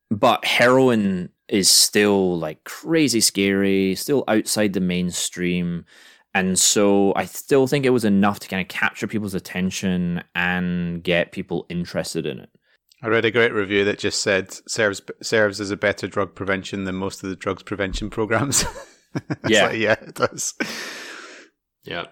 [0.09, 5.85] but heroin is still like crazy scary, still outside the mainstream.
[6.33, 11.03] And so I still think it was enough to kind of capture people's attention and
[11.03, 12.49] get people interested in it.
[13.03, 16.83] I read a great review that just said serves serves as a better drug prevention
[16.83, 18.63] than most of the drugs prevention programs.
[19.47, 20.53] yeah, like, yeah, it does.
[21.83, 22.05] Yeah.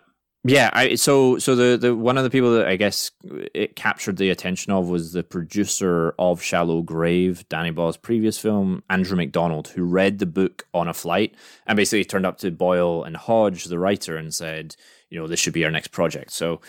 [0.45, 3.11] Yeah, I, so so the, the one of the people that I guess
[3.53, 8.81] it captured the attention of was the producer of Shallow Grave, Danny Boyle's previous film,
[8.89, 11.35] Andrew Macdonald, who read the book on a flight
[11.67, 14.77] and basically turned up to Boyle and Hodge, the writer, and said,
[15.09, 16.31] you know, this should be our next project.
[16.31, 16.61] So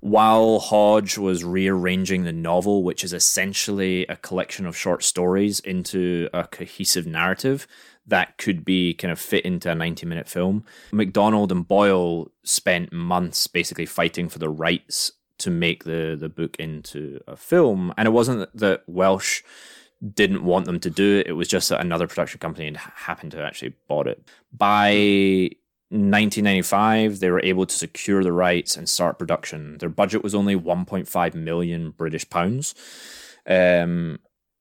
[0.00, 6.28] while Hodge was rearranging the novel, which is essentially a collection of short stories into
[6.32, 7.66] a cohesive narrative,
[8.06, 10.64] that could be kind of fit into a 90 minute film.
[10.92, 16.56] Macdonald and Boyle spent months basically fighting for the rights to make the, the book
[16.58, 17.92] into a film.
[17.96, 19.42] And it wasn't that Welsh
[20.14, 23.42] didn't want them to do it, it was just that another production company happened to
[23.42, 24.22] actually bought it.
[24.52, 25.50] By
[25.90, 29.78] 1995, they were able to secure the rights and start production.
[29.78, 32.74] Their budget was only 1.5 million British pounds,
[33.46, 34.18] um,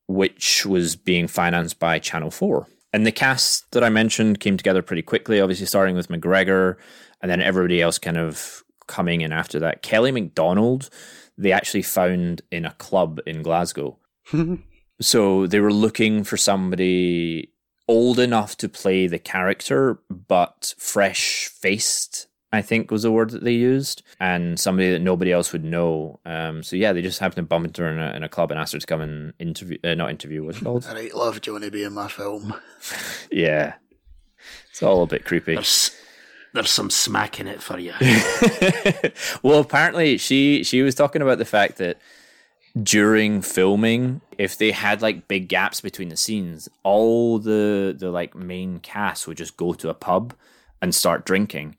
[0.07, 2.67] which was being financed by Channel 4.
[2.93, 6.77] And the cast that I mentioned came together pretty quickly, obviously starting with McGregor
[7.21, 9.81] and then everybody else kind of coming in after that.
[9.81, 10.89] Kelly Macdonald,
[11.37, 13.97] they actually found in a club in Glasgow.
[15.01, 17.51] so they were looking for somebody
[17.87, 23.43] old enough to play the character, but fresh faced I think was the word that
[23.43, 26.21] they used, and somebody that nobody else would know.
[26.25, 28.49] Um, so yeah, they just happened to bump into her in a, in a club
[28.49, 30.85] and asked her to come and interview, uh, not interview, what's it called?
[30.87, 32.53] All right, love, do you want to be in my film?
[33.31, 33.73] yeah,
[34.69, 35.55] it's all a bit creepy.
[35.55, 35.91] There's,
[36.53, 37.93] there's some smack in it for you.
[39.43, 41.97] well, apparently she she was talking about the fact that
[42.81, 48.35] during filming, if they had like big gaps between the scenes, all the the like
[48.35, 50.33] main cast would just go to a pub
[50.81, 51.75] and start drinking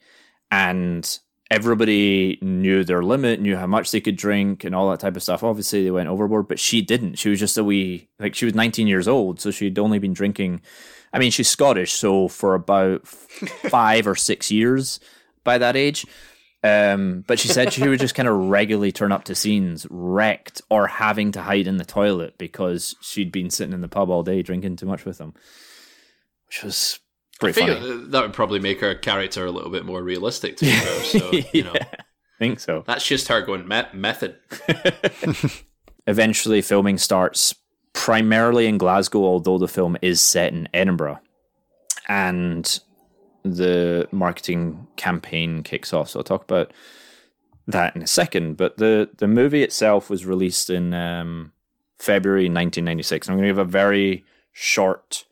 [0.51, 1.19] and
[1.51, 5.23] everybody knew their limit, knew how much they could drink, and all that type of
[5.23, 5.43] stuff.
[5.43, 7.17] Obviously, they went overboard, but she didn't.
[7.17, 10.13] She was just a wee, like, she was 19 years old, so she'd only been
[10.13, 10.61] drinking.
[11.13, 15.01] I mean, she's Scottish, so for about five or six years
[15.45, 16.05] by that age.
[16.67, 20.63] Um, but she said she would just kind of regularly turn up to scenes wrecked
[20.71, 24.23] or having to hide in the toilet because she'd been sitting in the pub all
[24.23, 25.35] day drinking too much with them,
[26.47, 26.99] which was
[27.39, 28.05] Pretty I funny.
[28.09, 31.01] that would probably make her character a little bit more realistic to be fair.
[31.05, 32.83] So you know, I think so.
[32.87, 34.37] that's just her going me- method.
[36.07, 37.55] Eventually, filming starts
[37.93, 41.19] primarily in Glasgow, although the film is set in Edinburgh.
[42.09, 42.81] And
[43.55, 46.11] the marketing campaign kicks off.
[46.11, 46.73] So I'll talk about
[47.67, 48.57] that in a second.
[48.57, 51.53] But the, the movie itself was released in um,
[51.99, 53.27] February 1996.
[53.27, 55.25] And I'm going to give a very short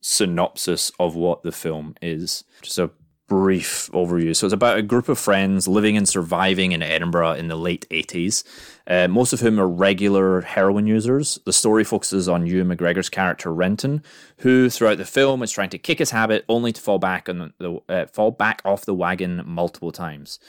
[0.00, 2.44] synopsis of what the film is.
[2.62, 2.90] Just a
[3.30, 4.34] brief overview.
[4.34, 7.86] So it's about a group of friends living and surviving in Edinburgh in the late
[7.88, 8.42] 80s,
[8.90, 11.38] uh, most of whom are regular heroin users.
[11.44, 14.02] The story focuses on Ewan McGregor's character Renton,
[14.38, 17.54] who throughout the film is trying to kick his habit only to fall back on
[17.58, 20.40] the uh, fall back off the wagon multiple times.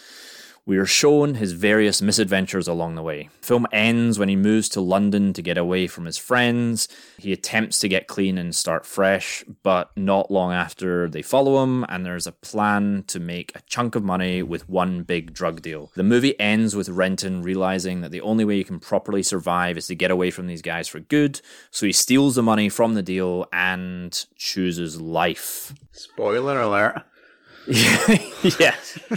[0.72, 3.30] We are shown his various misadventures along the way.
[3.42, 6.88] Film ends when he moves to London to get away from his friends.
[7.18, 11.86] He attempts to get clean and start fresh, but not long after they follow him,
[11.90, 15.92] and there's a plan to make a chunk of money with one big drug deal.
[15.96, 19.88] The movie ends with Renton realizing that the only way you can properly survive is
[19.88, 23.04] to get away from these guys for good, so he steals the money from the
[23.04, 25.74] deal and chooses life.
[25.92, 27.04] Spoiler alert.
[27.68, 28.76] yeah,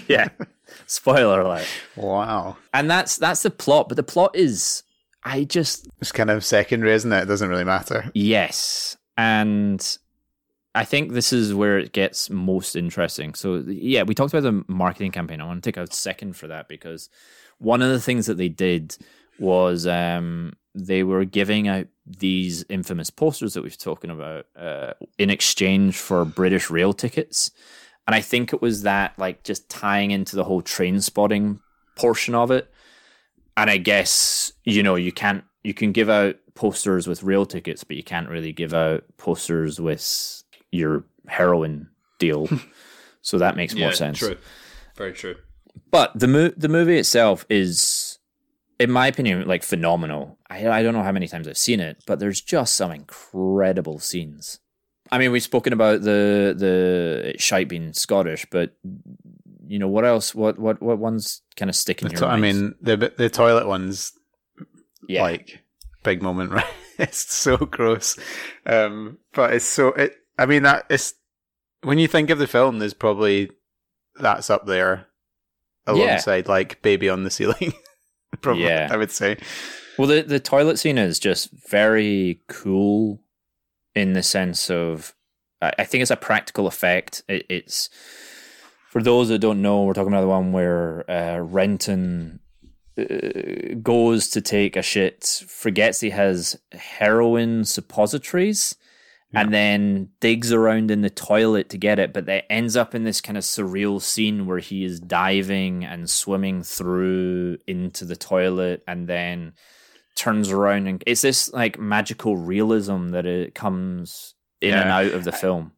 [0.08, 0.28] yeah.
[0.86, 1.66] Spoiler alert.
[1.96, 2.56] Wow.
[2.72, 4.82] And that's that's the plot, but the plot is
[5.22, 7.22] I just It's kind of secondary, isn't it?
[7.22, 8.10] It doesn't really matter.
[8.14, 8.96] yes.
[9.16, 9.96] And
[10.74, 13.34] I think this is where it gets most interesting.
[13.34, 15.40] So yeah, we talked about the marketing campaign.
[15.40, 17.08] I want to take a second for that because
[17.58, 18.96] one of the things that they did
[19.38, 25.30] was um, they were giving out these infamous posters that we've spoken about uh, in
[25.30, 27.52] exchange for British rail tickets.
[28.06, 31.60] And I think it was that like just tying into the whole train spotting
[31.96, 32.70] portion of it.
[33.56, 37.84] And I guess, you know, you can't you can give out posters with rail tickets,
[37.84, 41.88] but you can't really give out posters with your heroin
[42.18, 42.48] deal.
[43.22, 44.18] so that makes more sense.
[44.18, 44.36] True.
[44.96, 45.36] Very true.
[45.90, 48.18] But the mo- the movie itself is
[48.78, 50.38] in my opinion, like phenomenal.
[50.50, 53.98] I I don't know how many times I've seen it, but there's just some incredible
[53.98, 54.60] scenes.
[55.12, 58.74] I mean, we've spoken about the the shite being Scottish, but
[59.66, 60.34] you know what else?
[60.34, 63.28] What what what ones kind of stick in The your to- I mean, the the
[63.28, 64.12] toilet one's
[65.08, 65.60] yeah, like
[66.02, 66.64] big moment, right?
[66.98, 68.18] it's so gross,
[68.66, 69.88] um, but it's so.
[69.88, 70.14] It.
[70.38, 71.14] I mean, that it's
[71.82, 73.50] when you think of the film, there's probably
[74.16, 75.06] that's up there
[75.86, 77.74] alongside like Baby on the Ceiling.
[78.40, 78.88] probably, Yeah.
[78.90, 79.36] I would say.
[79.98, 83.20] Well, the the toilet scene is just very cool
[83.94, 85.14] in the sense of
[85.60, 87.22] I think it's a practical effect.
[87.28, 87.88] It, it's
[88.90, 92.40] for those that don't know, we're talking about the one where uh, Renton
[92.98, 98.74] uh, goes to take a shit, forgets he has heroin suppositories.
[99.36, 103.02] And then digs around in the toilet to get it, but that ends up in
[103.02, 108.84] this kind of surreal scene where he is diving and swimming through into the toilet,
[108.86, 109.54] and then
[110.14, 115.24] turns around and it's this like magical realism that it comes in and out of
[115.24, 115.72] the film.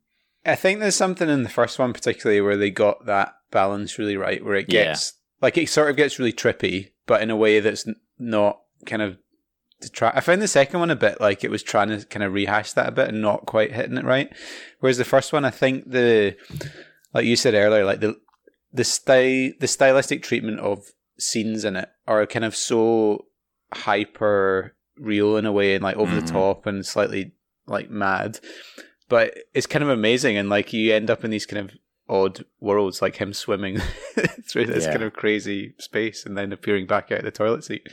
[0.44, 4.16] I think there's something in the first one particularly where they got that balance really
[4.16, 4.84] right, where it Yeah.
[4.84, 7.86] gets like it sort of gets really trippy, but in a way that's
[8.18, 9.18] not kind of
[9.82, 10.10] to try.
[10.14, 12.72] I found the second one a bit like it was trying to kind of rehash
[12.72, 14.30] that a bit and not quite hitting it right.
[14.80, 16.36] Whereas the first one, I think the
[17.12, 18.16] like you said earlier, like the
[18.72, 20.84] the style the stylistic treatment of
[21.18, 23.26] scenes in it are kind of so
[23.76, 26.20] hyper real in a way and like over Mhm.
[26.26, 27.32] the top and slightly
[27.66, 28.40] like mad
[29.08, 31.76] but it's kind of amazing and like you end up in these kind of
[32.08, 33.78] odd worlds like him swimming
[34.48, 34.92] through this Yeah.
[34.92, 37.86] kind of crazy space and then appearing back out of the toilet seat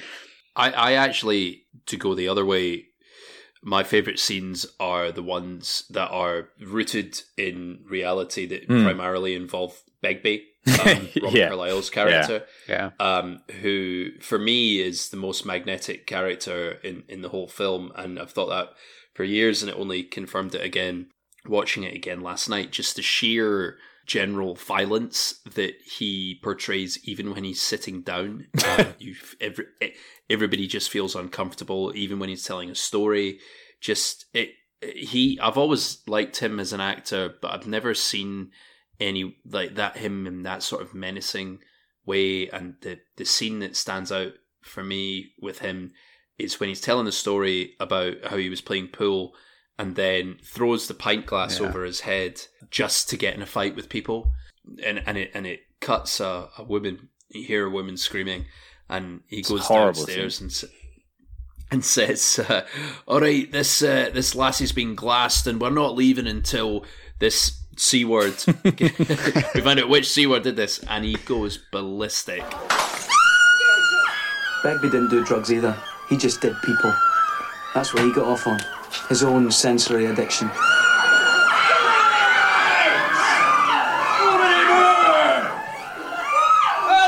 [0.56, 2.86] I, I actually, to go the other way,
[3.64, 8.84] my favorite scenes are the ones that are rooted in reality that Mm.
[8.84, 11.50] primarily involve Begbie, um, Robert Yeah.
[11.50, 17.30] Carlyle's character, yeah um, who for me is the most magnetic character in, in the
[17.30, 17.92] whole film.
[17.96, 18.70] And I've thought that
[19.14, 21.08] for years, and it only confirmed it again
[21.46, 22.72] watching it again last night.
[22.72, 28.48] Just the sheer general violence that he portrays, even when he's sitting down.
[28.66, 29.66] Um, you every,
[30.30, 33.40] everybody just feels uncomfortable, even when he's telling a story.
[33.82, 34.52] Just it.
[34.82, 38.52] He, I've always liked him as an actor, but I've never seen
[39.00, 41.60] any like that him in that sort of menacing
[42.06, 42.50] way.
[42.50, 45.92] And the the scene that stands out for me with him
[46.38, 49.34] is when he's telling the story about how he was playing pool
[49.78, 51.68] and then throws the pint glass Yeah.
[51.68, 54.32] over his head just to get in a fight with people,
[54.84, 57.10] and and it and it cuts a, a woman.
[57.30, 58.46] You hear a woman screaming,
[58.90, 60.64] and he It's goes downstairs and.
[61.72, 62.68] And says, uh,
[63.08, 66.86] "All right, this uh, this lassie's been glassed, and we're not leaving until
[67.18, 68.36] this c word.
[68.64, 72.44] we find out which c word did this." And he goes ballistic.
[74.64, 75.76] Begbie didn't do drugs either.
[76.10, 76.94] He just did people.
[77.74, 78.60] That's what he got off on.
[79.10, 80.50] His own sensory addiction.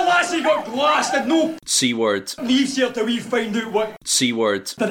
[0.08, 1.28] Lassie got blasted.
[1.28, 4.66] No C word, leaves here till we find out what c word.
[4.78, 4.90] did.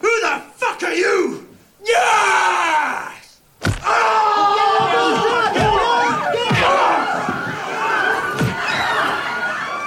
[0.00, 1.46] Who the fuck are you?
[1.84, 3.10] Yeah!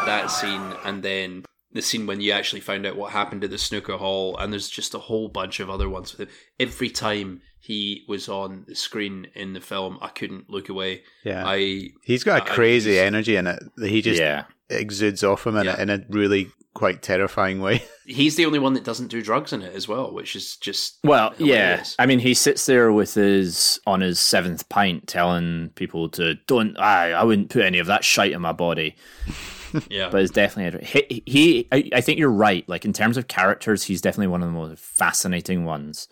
[0.05, 3.57] that scene and then the scene when you actually find out what happened at the
[3.57, 7.41] snooker hall and there's just a whole bunch of other ones with him every time
[7.59, 12.23] he was on the screen in the film i couldn't look away yeah i he's
[12.23, 14.45] got a I- crazy he's- energy in it that he just yeah.
[14.69, 15.73] exudes off him in, Yeah.
[15.73, 19.51] it in a really quite terrifying way he's the only one that doesn't do drugs
[19.51, 21.83] in it as well which is just Well, yeah.
[21.99, 26.77] I mean, he sits there with his on his seventh pint, telling people to don't.
[26.79, 28.95] I I wouldn't put any of that shite in my body.
[29.89, 31.23] Yeah But it's definitely he.
[31.25, 32.67] he I, I think you're right.
[32.67, 36.07] Like in terms of characters, he's definitely one of the most fascinating ones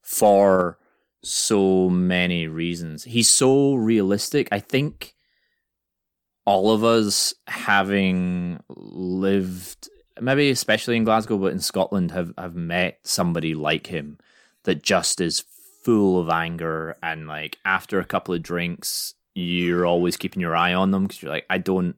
[0.00, 0.78] for
[1.22, 3.04] so many reasons.
[3.04, 4.48] He's so realistic.
[4.50, 5.14] I think
[6.44, 9.88] all of us having lived
[10.20, 14.18] maybe especially in Glasgow but in Scotland have have met somebody like him
[14.64, 15.44] that just is
[15.84, 20.74] full of anger and like after a couple of drinks you're always keeping your eye
[20.74, 21.96] on them because you're like I don't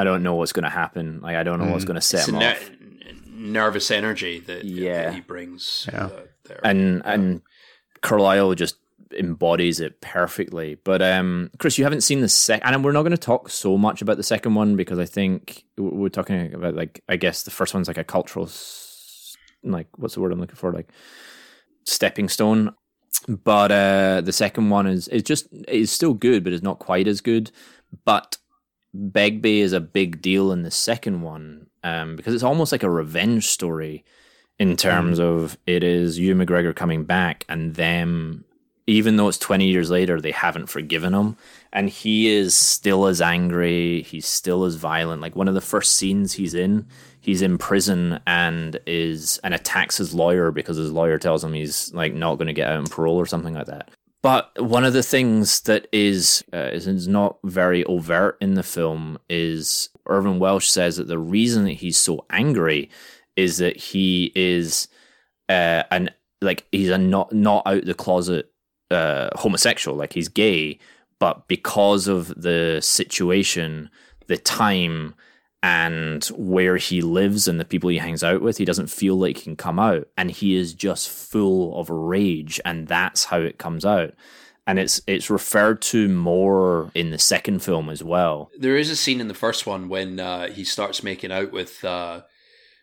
[0.00, 2.20] I don't know what's going to happen like I don't know what's going to set
[2.20, 2.70] it's him ner- off
[3.60, 5.02] nervous energy that, Yeah.
[5.04, 6.06] that he brings Yeah.
[6.06, 7.42] uh, there and and
[8.02, 8.76] Carlyle just
[9.18, 10.76] embodies it perfectly.
[10.84, 13.76] But um, Chris, you haven't seen the second, and we're not going to talk so
[13.76, 17.50] much about the second one because I think we're talking about like I guess the
[17.50, 18.48] first one's like a cultural,
[19.64, 20.90] like what's the word I'm looking for, like
[21.84, 22.72] stepping stone.
[23.28, 27.08] But uh, the second one is is just is still good, but it's not quite
[27.08, 27.50] as good.
[28.04, 28.38] But
[28.94, 32.90] Begbie is a big deal in the second one um, because it's almost like a
[32.90, 34.04] revenge story
[34.60, 38.44] in terms of it is Ewan McGregor coming back and them,
[38.86, 41.38] even though it's 20 years later, they haven't forgiven him.
[41.72, 44.02] And he is still as angry.
[44.02, 45.22] He's still as violent.
[45.22, 46.86] Like one of the first scenes he's in,
[47.20, 51.94] he's in prison and is and attacks his lawyer because his lawyer tells him he's
[51.94, 53.90] like not going to get out on parole or something like that.
[54.22, 59.18] But one of the things that is, uh, is not very overt in the film
[59.30, 62.90] is Irvine Welsh says that the reason that he's so angry
[63.36, 64.88] is that he is
[65.48, 66.10] uh, an
[66.42, 68.50] like he's a not not out the closet
[68.90, 70.78] uh, homosexual, like he's gay,
[71.18, 73.90] but because of the situation,
[74.26, 75.14] the time,
[75.62, 79.36] and where he lives and the people he hangs out with, he doesn't feel like
[79.36, 83.58] he can come out, and he is just full of rage, and that's how it
[83.58, 84.14] comes out.
[84.66, 88.50] And it's it's referred to more in the second film as well.
[88.58, 91.84] There is a scene in the first one when uh, he starts making out with
[91.84, 92.22] uh,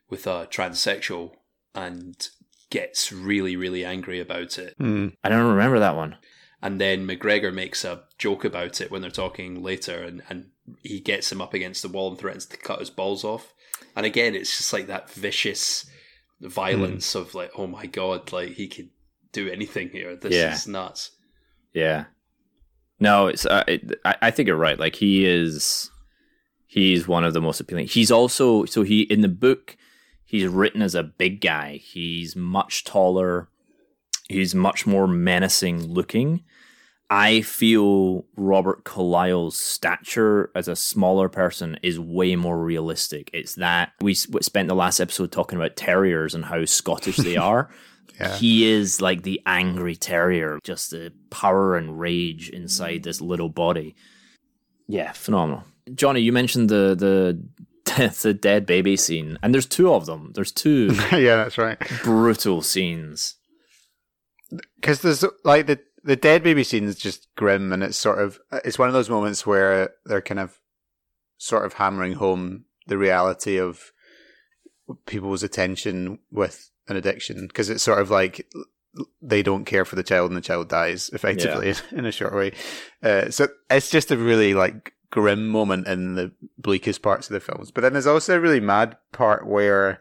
[0.10, 1.32] with a transsexual
[1.74, 2.30] and
[2.70, 4.76] gets really really angry about it.
[5.24, 6.18] I don't remember that one.
[6.62, 10.48] And then McGregor makes a joke about it when they're talking later, and, and
[10.84, 13.54] he gets him up against the wall and threatens to cut his balls off.
[13.96, 15.90] And again, it's just like that vicious
[16.42, 18.90] violence of like, oh my god, like he could
[19.32, 20.16] do anything here.
[20.16, 20.54] This Yeah.
[20.54, 21.12] is nuts.
[21.74, 22.06] Yeah.
[23.00, 23.46] No, it's.
[23.46, 24.80] Uh, it, I, I think you're right.
[24.80, 25.92] Like he is,
[26.66, 27.88] he's one of the most appealing.
[27.88, 29.78] He's also so he in the book,
[30.26, 31.78] he's written as a big guy.
[31.78, 33.50] He's much taller.
[34.28, 36.44] He's much more menacing looking.
[37.10, 43.30] I feel Robert Carlyle's stature as a smaller person is way more realistic.
[43.34, 47.70] It's that we spent the last episode talking about terriers and how Scottish they are.
[48.38, 53.96] He is like the angry terrier, just the power and rage inside this little body.
[54.88, 55.66] Yeah, phenomenal.
[55.94, 60.32] Johnny, you mentioned the the the dead baby scene, and there's two of them.
[60.34, 61.78] There's two yeah, that's right.
[62.04, 63.36] brutal scenes.
[64.76, 68.40] because there's like the the dead baby scene is just grim, and it's sort of
[68.66, 70.58] it's one of those moments where they're kind of
[71.38, 73.92] sort of hammering home the reality of
[75.06, 78.48] people's attention with an addiction because it's sort of like
[79.22, 82.54] they don't care for the child and the child dies effectively in a short way.
[83.04, 87.40] Uh, so it's just a really like grim moment in the bleakest parts of the
[87.42, 87.70] films.
[87.70, 90.00] But then there's also a really mad part where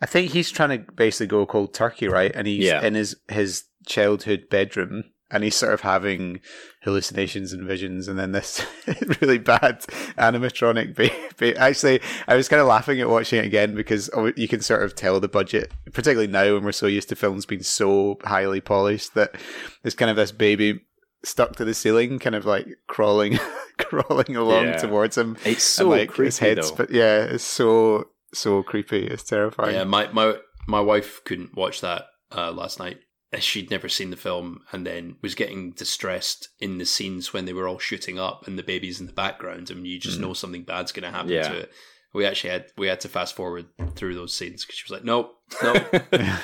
[0.00, 2.32] I think he's trying to basically go cold turkey, right?
[2.34, 2.82] And he's Yeah.
[2.82, 6.40] in his his childhood bedroom and he's sort of having
[6.82, 8.66] hallucinations and visions and then this
[9.20, 9.80] really bad
[10.18, 10.94] animatronic
[11.38, 11.56] baby.
[11.56, 14.82] Actually, I was kind of laughing at watching it again because oh, you can sort
[14.82, 18.60] of tell the budget, particularly now when we're so used to films being so highly
[18.60, 19.36] polished that
[19.82, 20.80] there's kind of this baby
[21.22, 23.38] stuck to the ceiling, kind of like crawling,
[23.78, 24.76] crawling along Yeah.
[24.78, 25.36] towards him.
[25.44, 26.76] It's so and, like, creepy, his head's, though.
[26.76, 29.06] but yeah, it's so so creepy.
[29.06, 29.74] It's terrifying.
[29.74, 32.98] Yeah, my my my wife couldn't watch that uh, last night.
[33.32, 37.44] As She'd never seen the film, and then was getting distressed in the scenes when
[37.44, 40.32] they were all shooting up and the baby's in the background, and you just know
[40.34, 41.48] something bad's going to happen Yeah.
[41.48, 41.72] to it.
[42.12, 45.04] We actually had we had to fast forward through those scenes because she was like,
[45.04, 45.30] "No,
[45.62, 45.74] no,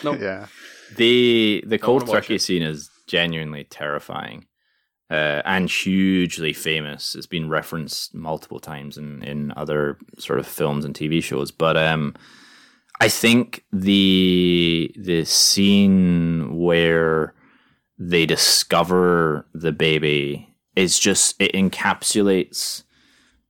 [0.04, 0.46] no." yeah.
[0.96, 4.46] The the cold turkey scene is genuinely terrifying.
[5.08, 7.14] Uh, and hugely famous.
[7.14, 11.52] It's been referenced multiple times in, in other sort of films and TV shows.
[11.52, 12.16] But um,
[13.00, 17.34] I think the the scene where
[17.98, 22.82] they discover the baby is just it encapsulates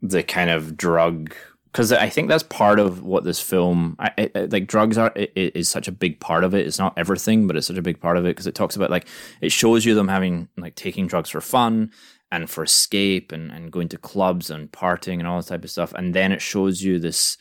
[0.03, 1.35] the kind of drug
[1.73, 5.29] because I think that's part of what this film I, I, like drugs are i-
[5.37, 6.67] i- is such a big part of it.
[6.67, 8.91] It's not everything, but it's such a big part of it because it talks about
[8.91, 9.07] like
[9.41, 11.91] it shows you them having like taking drugs for fun
[12.33, 15.71] and for escape and, and going to clubs and partying and all this type of
[15.71, 15.93] stuff.
[15.95, 17.37] And then it shows you this,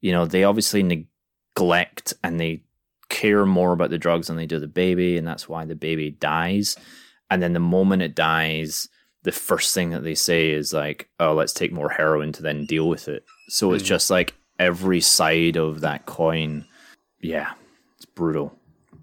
[0.00, 0.82] you know, they obviously
[1.56, 2.62] neglect and they
[3.08, 6.10] care more about the drugs than they do the baby, and that's why the baby
[6.10, 6.76] dies.
[7.30, 8.88] And then the moment it dies,
[9.22, 12.66] the first thing that they say is like, "Oh, let's take more heroin to then
[12.66, 13.88] deal with it." So it's hmm.
[13.88, 16.64] just like every side of that coin.
[17.20, 17.52] Yeah,
[17.96, 18.56] it's brutal.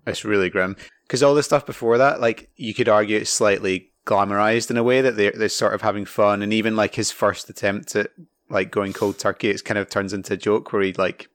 [0.06, 3.92] It's really grim because all the stuff before that, like you could argue, it's slightly
[4.06, 7.12] glamorized in a way that they're they're sort of having fun, and even like his
[7.12, 8.12] first attempt at
[8.50, 11.30] like going cold turkey, it's kind of turns into a joke where he like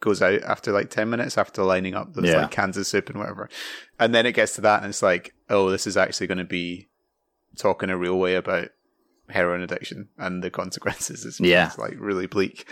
[0.00, 2.42] goes out after like ten minutes after lining up those Yeah.
[2.42, 3.48] like cans of soup and whatever,
[3.98, 6.44] and then it gets to that, and it's like, oh, this is actually going to
[6.44, 6.88] be
[7.56, 8.68] talking a real way about
[9.28, 11.24] heroin addiction and the consequences.
[11.24, 11.66] It's, Yeah.
[11.68, 12.66] it's like really bleak.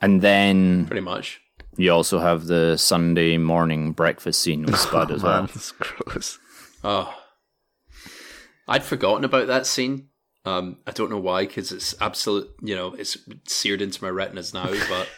[0.00, 1.40] And then Pretty much.
[1.76, 5.42] you also have the Sunday morning breakfast scene with Spud as well.
[5.42, 6.38] Man, it's gross.
[6.84, 7.14] Oh,
[8.68, 10.08] I'd forgotten about that scene
[10.44, 12.48] Um, I don't know why, because it's absolute.
[12.62, 13.16] You know, it's
[13.48, 14.66] seared into my retinas now.
[14.88, 15.08] But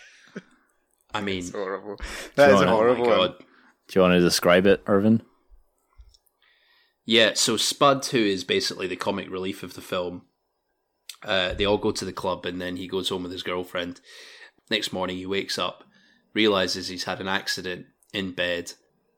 [1.19, 1.97] I mean, It's horrible.
[2.37, 3.17] That is a John, oh horrible one.
[3.17, 3.35] God.
[3.39, 5.23] Do you want to describe it, Irvin?
[7.05, 10.23] Yeah, so Spud 2 is basically the comic relief of the film.
[11.25, 14.01] Uh, they all go to the club and then he goes home with his girlfriend.
[14.71, 15.85] Next morning, he wakes up,
[16.35, 18.75] realizes he's had an accident in bed,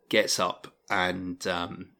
[0.08, 1.90] gets up, and um,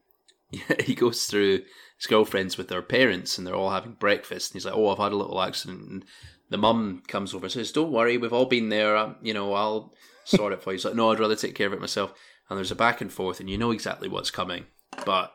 [0.85, 1.63] he goes through
[1.97, 4.53] his girlfriend's with their parents and they're all having breakfast.
[4.53, 5.91] And he's like, Oh, I've had a little accident.
[5.91, 6.05] And
[6.51, 8.97] the mum comes over and says, Don't worry, we've all been there.
[8.97, 9.95] Um, you know, I'll
[10.25, 10.77] sort it for you.
[10.77, 12.13] He's like, No, I'd rather take care of it myself.
[12.49, 14.67] And there's a back and forth, and you know exactly what's coming.
[15.07, 15.33] But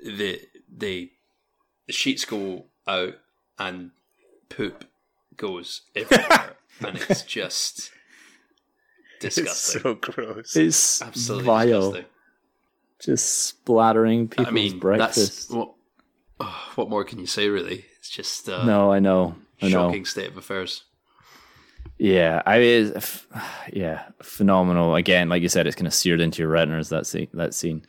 [0.00, 1.10] the the
[1.86, 3.14] the sheets go out
[3.58, 3.92] and
[4.48, 4.84] poop
[5.36, 7.92] goes everywhere, and it's just
[9.20, 9.76] disgusting.
[9.76, 10.56] It's so gross.
[10.56, 11.80] It's Absolutely vile.
[11.92, 12.04] disgusting.
[13.00, 15.16] Just splattering people's I mean, breakfast.
[15.16, 15.74] that's what.
[16.40, 17.48] oh, what more can you say?
[17.48, 19.36] Really, it's just uh, no, I know.
[19.62, 19.88] I know.
[19.88, 20.84] shocking state of affairs.
[21.98, 22.92] Yeah, I mean,
[23.72, 24.94] yeah, phenomenal.
[24.94, 27.28] Again, like you said, it's kind of seared into your retinas that scene.
[27.34, 27.84] That scene.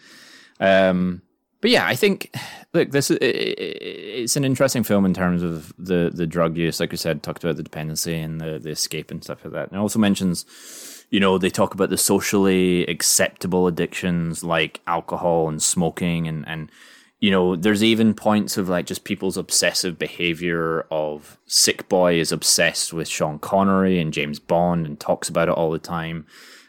[0.59, 1.21] Um,
[1.61, 2.35] but yeah, I think
[2.73, 3.83] look, this is, i- i-
[4.23, 6.79] it's an interesting film in terms of the the drug use.
[6.79, 9.69] Like you said, talked about the dependency and the the escape and stuff like that.
[9.69, 10.45] And it also mentions,
[11.09, 16.69] you know, they talk about the socially acceptable addictions like alcohol and smoking and and
[17.23, 22.33] you know, there's even points of like just people's obsessive behavior of Sick Boy is
[22.33, 26.25] obsessed with Sean Connery and James Bond and talks about it all the time.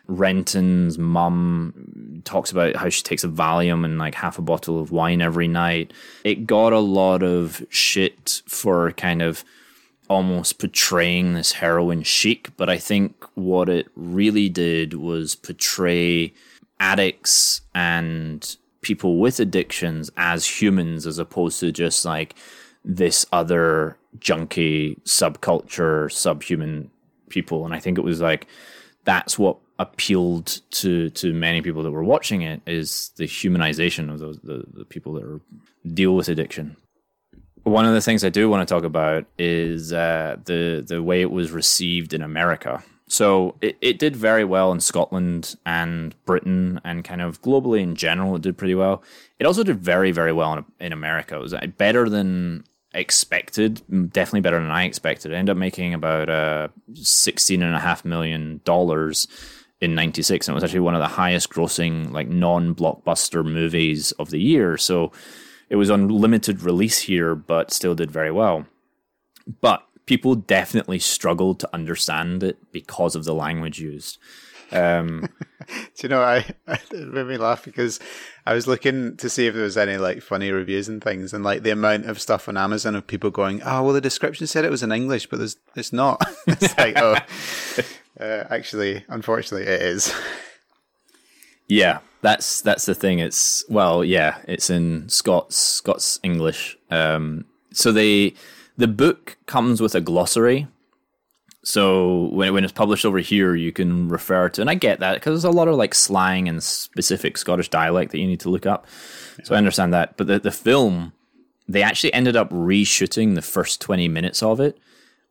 [0.07, 4.92] Renton's mum talks about how she takes a Valium and like half a bottle of
[4.92, 5.92] wine every night.
[6.22, 9.44] It got a lot of shit for kind of
[10.09, 16.32] almost portraying this heroin chic, but I think what it really did was portray
[16.78, 22.37] addicts and people with addictions as humans as opposed to just like
[22.85, 26.91] this other junky subculture, subhuman
[27.30, 27.64] people.
[27.64, 28.47] And I think it was like
[29.05, 34.20] that's what appealed to to many people that were watching it is the humanization of
[34.20, 35.41] those the, the people that are,
[35.93, 36.76] deal with addiction.
[37.64, 41.22] One of the things I do want to talk about is uh, the the way
[41.22, 42.85] it was received in America.
[43.07, 47.94] So it, it did very well in Scotland and Britain and kind of globally in
[47.96, 48.36] general.
[48.36, 49.02] It did pretty well.
[49.38, 51.36] It also did very very well in, in America.
[51.36, 53.82] It was uh, better than expected,
[54.12, 55.32] definitely better than I expected.
[55.32, 59.28] It ended up making about uh, sixteen and a half million dollars
[59.80, 64.30] in 96 and it was actually one of the highest grossing like non-blockbuster movies of
[64.30, 65.12] the year so
[65.68, 68.66] it was on limited release here but still did very well
[69.61, 74.18] but people definitely struggled to understand it because of the language used
[74.72, 75.28] um,
[75.66, 78.00] Do you know, I it made me laugh because
[78.44, 81.44] I was looking to see if there was any like funny reviews and things, and
[81.44, 84.64] like the amount of stuff on Amazon of people going, "Oh, well, the description said
[84.64, 87.16] it was in English, but there's it's not." it's like, oh,
[88.20, 90.12] uh, actually, unfortunately, it is.
[91.66, 97.90] yeah that's that's the thing it's well yeah it's in scots scots english um, so
[97.90, 98.34] they
[98.76, 100.66] the book comes with a glossary
[101.64, 105.14] So when when it's published over here, you can refer to, and I get that
[105.14, 108.50] because there's a lot of like slang and specific Scottish dialect that you need to
[108.50, 108.86] look up.
[109.44, 110.16] So I understand that.
[110.18, 111.14] But the the film,
[111.66, 114.78] they actually ended up reshooting the first twenty minutes of it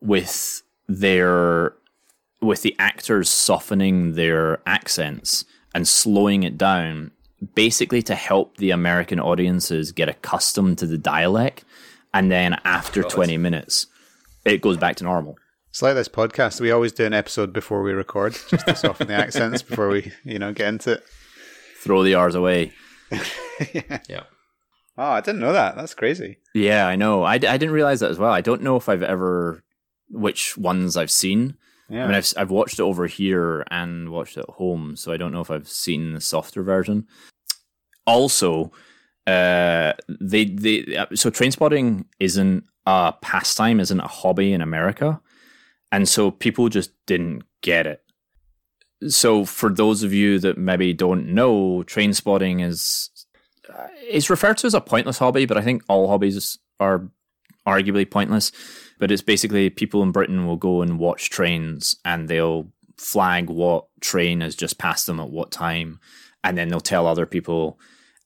[0.02, 1.74] with their
[2.42, 7.12] with the actors softening their accents and slowing it down,
[7.54, 11.64] basically to help the American audiences get accustomed to the dialect.
[12.14, 13.88] And then after twenty minutes,
[14.46, 15.38] it goes back to normal.
[15.70, 16.62] It's like this podcast.
[16.62, 20.12] We always do an episode before we record, just to soften the accents before we,
[20.24, 21.04] you know, get into it.
[21.80, 22.74] Throw the R's away.
[24.10, 24.24] Yeah.
[24.98, 25.76] Oh, I didn't know that.
[25.76, 26.38] That's crazy.
[26.54, 27.24] Yeah, I know.
[27.24, 28.32] I, I didn't realize that as well.
[28.32, 29.64] I don't know if I've ever
[30.10, 31.56] which ones I've seen.
[31.90, 32.04] Yeah.
[32.04, 35.12] I mean, I've s- I've watched it over here and watched it at home, so
[35.12, 37.08] I don't know if I've seen the softer version.
[38.06, 38.72] Also,
[39.28, 45.22] uh, they they uh, so train spotting isn't a pastime, isn't a hobby in America,
[45.92, 48.04] and so people just didn't get it.
[49.08, 53.10] So, for those of you that maybe don't know, train spotting is
[53.70, 57.10] uh, it's referred to as a pointless hobby, but I think all hobbies are
[57.68, 58.52] arguably pointless.
[59.00, 63.88] But it's basically people in Britain will go and watch trains and they'll flag what
[64.00, 66.00] train has just passed them at what time,
[66.44, 67.80] and then they'll tell other people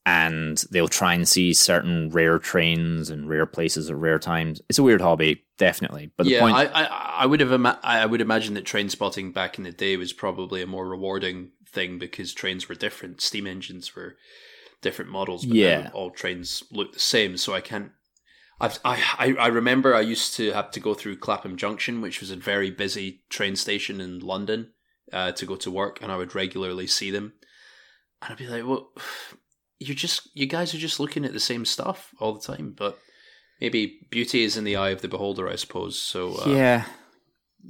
[0.08, 4.60] and they'll try and see certain rare trains and rare places at rare times.
[4.68, 6.10] It's a weird hobby, definitely.
[6.16, 6.84] But the yeah, point, I, I,
[7.22, 10.12] I would have ima- I would imagine that train spotting back in the day was
[10.12, 13.20] probably a more rewarding thing because trains were different.
[13.20, 14.16] Steam engines were
[14.80, 15.90] different models, but Yeah.
[15.92, 17.36] all trains look the same.
[17.36, 17.92] So I can't
[18.60, 22.20] I've, I, I I remember I used to have to go through Clapham Junction, which
[22.20, 24.72] was a very busy train station in London,
[25.12, 27.34] uh, to go to work, and I would regularly see them,
[28.22, 28.90] and I'd be like, "Well,
[29.80, 32.98] you're just you guys are just looking at the same stuff all the time." But
[33.60, 35.98] maybe beauty is in the eye of the beholder, I suppose.
[36.00, 36.84] So uh, yeah,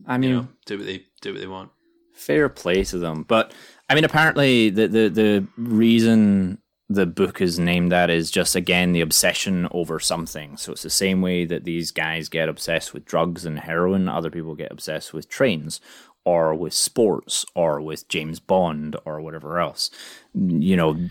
[0.06, 1.70] I mean, you know, do what they do what they want.
[2.14, 3.24] fair play to them.
[3.26, 3.52] But
[3.88, 8.92] I mean, apparently, the the the reason the book is named that is just again
[8.92, 10.56] the obsession over something.
[10.56, 14.08] So it's the same way that these guys get obsessed with drugs and heroin.
[14.08, 15.80] Other people get obsessed with trains.
[16.24, 19.90] Or with sports, or with James Bond, or whatever else.
[20.34, 21.08] You know,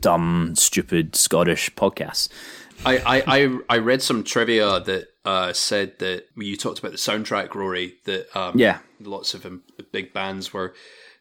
[0.00, 2.28] dumb, stupid Scottish podcasts.
[2.84, 6.98] I, I, I, I read some trivia that uh, said that you talked about the
[6.98, 8.78] soundtrack, Rory, that um, Yeah.
[9.00, 10.74] lots of um, big bands were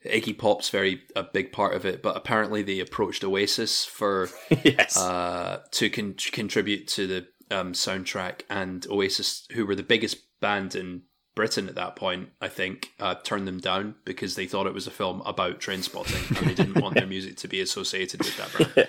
[0.06, 4.30] Iggy Pop's very a big part of it, but apparently they approached Oasis for
[4.64, 4.98] yes.
[4.98, 10.76] uh, to con- contribute to the um, soundtrack, and Oasis, who were the biggest band
[10.76, 11.04] in
[11.36, 14.88] Britain at that point, I think, uh, turned them down because they thought it was
[14.88, 18.38] a film about train spotting and they didn't want their music to be associated with
[18.38, 18.88] that brand.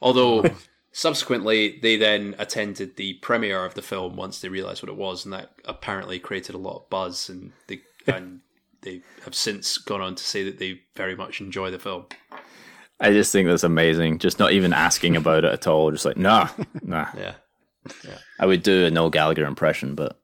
[0.00, 0.44] Although
[0.92, 5.24] subsequently they then attended the premiere of the film once they realized what it was,
[5.24, 8.40] and that apparently created a lot of buzz, and they and
[8.82, 12.06] they have since gone on to say that they very much enjoy the film.
[13.00, 14.18] I just think that's amazing.
[14.18, 15.90] Just not even asking about it at all.
[15.90, 16.48] Just like, nah,
[16.82, 17.08] nah.
[17.16, 17.34] Yeah,
[18.04, 18.18] yeah.
[18.40, 20.20] I would do a Noel Gallagher impression, but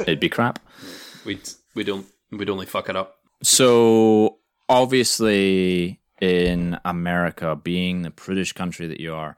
[0.00, 0.58] it'd be crap.
[1.24, 3.16] we'd we don't we'd only fuck it up.
[3.42, 4.38] So
[4.68, 9.36] obviously, in America, being the prudish country that you are,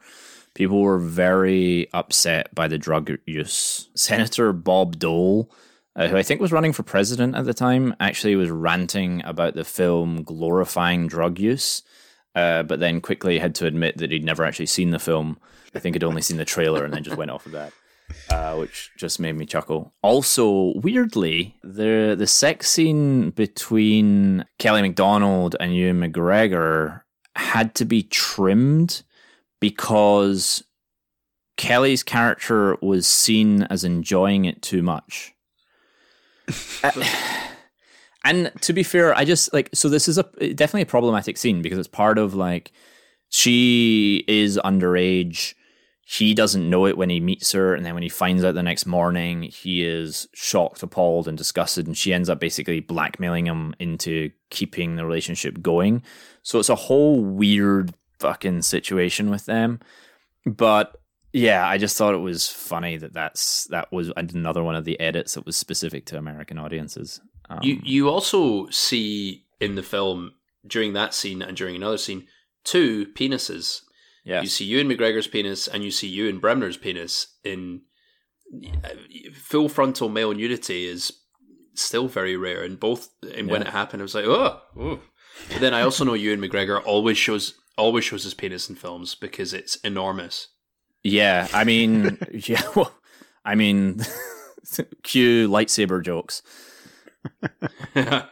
[0.54, 3.88] people were very upset by the drug use.
[3.94, 5.50] Senator Bob Dole,
[5.94, 9.54] uh, who I think was running for president at the time, actually was ranting about
[9.54, 11.82] the film glorifying drug use.
[12.34, 15.38] Uh, but then quickly had to admit that he'd never actually seen the film.
[15.74, 17.72] I think he'd only seen the trailer and then just went off of that,
[18.30, 19.94] uh, which just made me chuckle.
[20.02, 27.02] Also, weirdly, the the sex scene between Kelly Macdonald and Ewan McGregor
[27.34, 29.02] had to be trimmed
[29.60, 30.64] because
[31.56, 35.34] Kelly's character was seen as enjoying it too much.
[36.82, 36.90] Uh,
[38.24, 40.22] and to be fair, I just like so this is a
[40.54, 42.72] definitely a problematic scene because it's part of like
[43.28, 45.54] she is underage.
[46.08, 48.62] He doesn't know it when he meets her, and then when he finds out the
[48.62, 53.74] next morning, he is shocked, appalled, and disgusted, and she ends up basically blackmailing him
[53.80, 56.04] into keeping the relationship going.
[56.42, 59.80] So it's a whole weird fucking situation with them.
[60.44, 61.00] But
[61.32, 65.00] yeah, I just thought it was funny that that's that was another one of the
[65.00, 67.20] edits that was specific to American audiences.
[67.50, 70.34] Um, You you also see in the film
[70.64, 72.28] during that scene and during another scene
[72.62, 73.82] two penises.
[74.26, 77.82] Yeah, You see Ewan McGregor's penis and you see Ewan Bremner's penis in
[78.84, 78.88] uh,
[79.32, 81.12] full frontal male nudity is
[81.74, 85.00] still very rare and both and when it happened I was like oh, oh.
[85.50, 89.14] But then I also know Ewan McGregor always shows always shows his penis in films
[89.14, 90.48] because it's enormous.
[91.02, 91.46] yeah.
[91.52, 92.62] I mean, yeah.
[92.74, 92.92] Well,
[93.44, 94.00] I mean,
[95.02, 96.42] cue lightsaber jokes.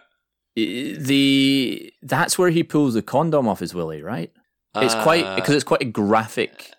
[0.56, 4.30] The that's where he pulls the condom off his willy, right?
[4.76, 6.70] It's quite Uh, because it's quite a graphic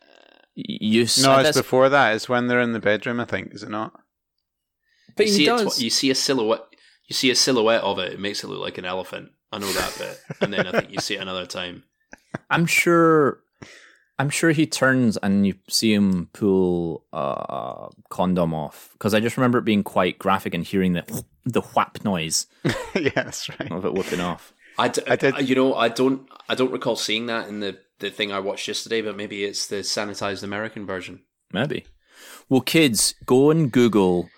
[0.55, 1.21] use.
[1.21, 2.15] No, it's before that.
[2.15, 3.19] It's when they're in the bedroom.
[3.19, 3.93] I think is it not?
[5.15, 5.77] but you see, does.
[5.77, 6.65] tw- you see a silhouette.
[7.07, 8.13] You see a silhouette of it.
[8.13, 9.31] It makes it look like an elephant.
[9.51, 11.83] I know that bit, and then I think you see it another time.
[12.49, 13.39] I'm sure.
[14.17, 19.35] I'm sure he turns and you see him pull a condom off because I just
[19.35, 22.47] remember it being quite graphic and hearing the the whap noise
[22.95, 23.69] yeah, that's right.
[23.69, 24.53] of it whipping off.
[24.77, 27.77] I, d- I did- you know, I don't, I don't recall seeing that in the
[27.99, 31.21] the thing I watched yesterday, but maybe it's the sanitized American version.
[31.53, 31.85] Maybe.
[32.49, 34.29] Well, kids, go and Google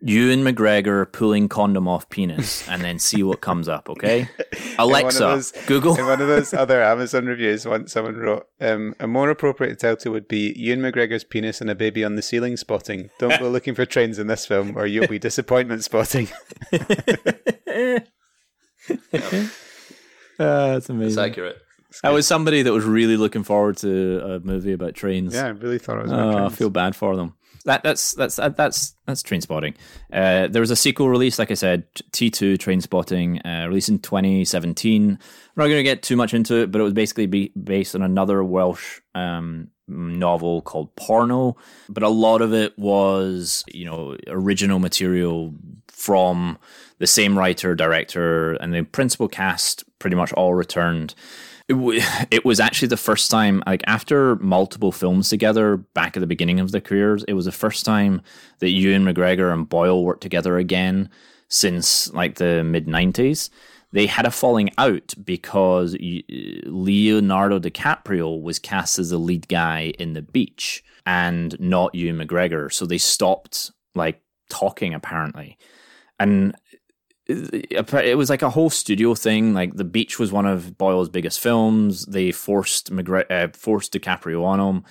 [0.00, 3.88] Ewan McGregor pulling condom off penis and then see what comes up.
[3.88, 4.28] Okay,
[4.78, 5.96] Alexa, those- Google.
[5.98, 10.12] In one of those other Amazon reviews, once someone wrote, um, a more appropriate title
[10.12, 13.08] would be Ewan McGregor's penis and a baby on the ceiling spotting.
[13.18, 16.28] Don't go looking for trains in this film, or you'll be disappointment spotting.
[20.38, 21.24] Uh, that's It's amazing.
[21.24, 21.56] accurate.
[22.02, 25.34] That was somebody that was really looking forward to a movie about trains.
[25.34, 26.12] yeah, I really thought it was.
[26.12, 27.34] about Oh, I feel bad for them.
[27.64, 29.74] That that's that's that, that's that's Trainspotting.
[30.12, 33.98] Uh, there was a sequel release, like I said, T two Trainspotting, uh, released in
[33.98, 35.10] 2017.
[35.10, 35.18] I'm
[35.56, 38.02] not going to get too much into it, but it was basically be based on
[38.02, 41.56] another Welsh um, novel called Porno.
[41.88, 45.52] But a lot of it was, you know, original material
[45.88, 46.58] from
[46.98, 51.16] the same writer, director, and the principal cast pretty much all returned.
[51.68, 52.00] It, w-
[52.30, 56.60] it was actually the first time, like after multiple films together back at the beginning
[56.60, 58.22] of their careers, it was the first time
[58.58, 61.08] that Ewan McGregor and Boyle worked together again
[61.48, 63.50] since like the mid 90s.
[63.92, 70.12] They had a falling out because Leonardo DiCaprio was cast as the lead guy in
[70.12, 72.70] The Beach and not Ewan McGregor.
[72.72, 75.56] So they stopped like talking apparently.
[76.18, 76.54] And
[77.28, 79.52] it was like a whole studio thing.
[79.54, 82.06] Like the beach was one of Boyle's biggest films.
[82.06, 84.84] They forced McGre- uh, forced DiCaprio on him,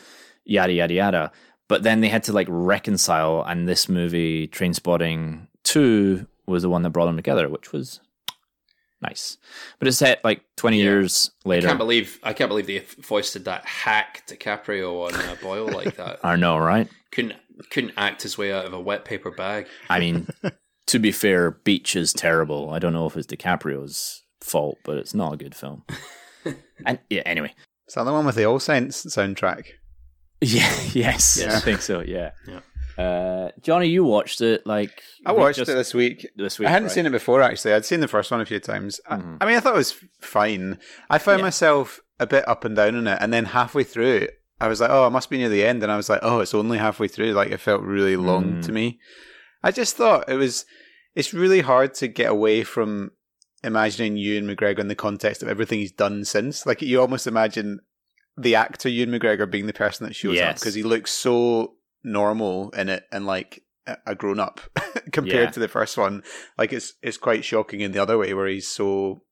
[0.43, 1.31] yada yada yada.
[1.67, 6.83] But then they had to like reconcile, and this movie, Trainspotting Two, was the one
[6.83, 8.01] that brought them together, which was
[9.01, 9.37] nice.
[9.79, 11.67] But it's set like twenty years later.
[11.67, 15.95] I can't believe I can't believe they foisted that hack DiCaprio on uh, Boyle like
[15.95, 16.19] that.
[16.23, 16.87] I know, right?
[17.15, 17.35] couldn't
[17.69, 19.67] couldn't act his way out of a wet paper bag.
[19.89, 20.27] I mean,
[20.87, 22.69] to be fair, Beach is terrible.
[22.71, 25.83] I don't know if it's DiCaprio's fault, but it's not a good film.
[26.85, 27.53] and yeah, anyway.
[27.87, 29.65] Is that the one with the All Saints soundtrack?
[30.41, 31.55] Yeah, yes, Yeah.
[31.55, 32.01] I think so.
[32.01, 32.31] Yeah.
[32.47, 32.59] Yeah.
[33.03, 36.27] Uh, Johnny, you watched it like I watched just it this week.
[36.35, 36.67] this week.
[36.67, 36.91] I hadn't right?
[36.93, 37.73] seen it before actually.
[37.73, 38.99] I'd seen the first one a few times.
[39.09, 39.37] I- Mhm.
[39.41, 40.77] I, mean, I thought it was fine.
[41.09, 41.45] I found Yeah.
[41.45, 44.27] myself a bit up and down on it, and then halfway through,
[44.61, 46.41] I was like, "Oh, it must be near the end," and I was like, "Oh,
[46.41, 48.65] it's only halfway through." Like it felt really long Mm.
[48.65, 48.99] to me.
[49.65, 50.65] I just thought it was.
[51.15, 53.11] It's really hard to get away from
[53.63, 56.65] imagining Ewan McGregor in the context of everything he's done since.
[56.65, 57.79] Like you almost imagine
[58.37, 62.69] the actor Ewan McGregor being the person that shows up because he looks so normal
[62.71, 64.59] in it and like a- a grown up
[65.11, 65.51] compared Yeah.
[65.51, 66.21] to the first one.
[66.57, 69.23] Like it's it's quite shocking in the other way where he's so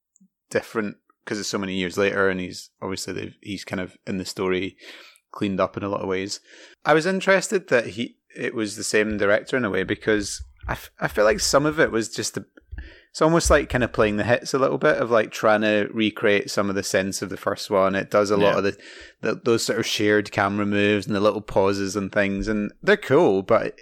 [0.50, 4.18] different because it's so many years later and he's obviously they've- he's kind of in
[4.18, 4.78] the story
[5.32, 6.40] cleaned up in a lot of ways.
[6.86, 10.74] I was interested that he it was the same director in a way because I,
[10.74, 12.46] f- I feel like some of it was just a,
[13.12, 15.88] it's almost like kind of playing the hits a little bit of like trying to
[15.94, 17.94] recreate some of the sense of the first one.
[17.96, 18.58] It does a lot Yeah.
[18.58, 18.78] of the,
[19.22, 22.98] the those sort of shared camera moves and the little pauses and things, and they're
[22.98, 23.78] cool, but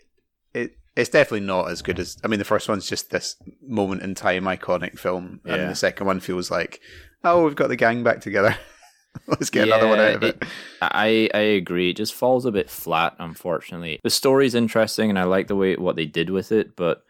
[0.54, 4.02] it it's definitely not as good as I mean the first one's just this moment
[4.02, 5.56] in time iconic film, Yeah.
[5.56, 6.82] and the second one feels like
[7.24, 8.58] oh we've got the gang back together.
[9.28, 10.43] Let's get another one out of it.
[10.82, 11.89] I I agree.
[11.91, 13.99] It just falls a bit flat, unfortunately.
[14.03, 17.03] The story's interesting, and I like the way what they did with it, but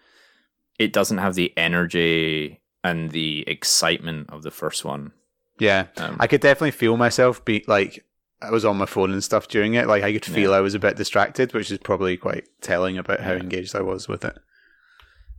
[0.79, 5.11] it doesn't have the energy and the excitement of the first one.
[5.59, 8.03] Yeah, Um, I could definitely feel myself be like
[8.41, 9.85] I was on my phone and stuff during it.
[9.85, 10.57] Like I could feel Yeah.
[10.57, 13.39] I was a bit distracted, which is probably quite telling about how Yeah.
[13.41, 14.35] engaged I was with it.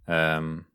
[0.06, 0.66] Um,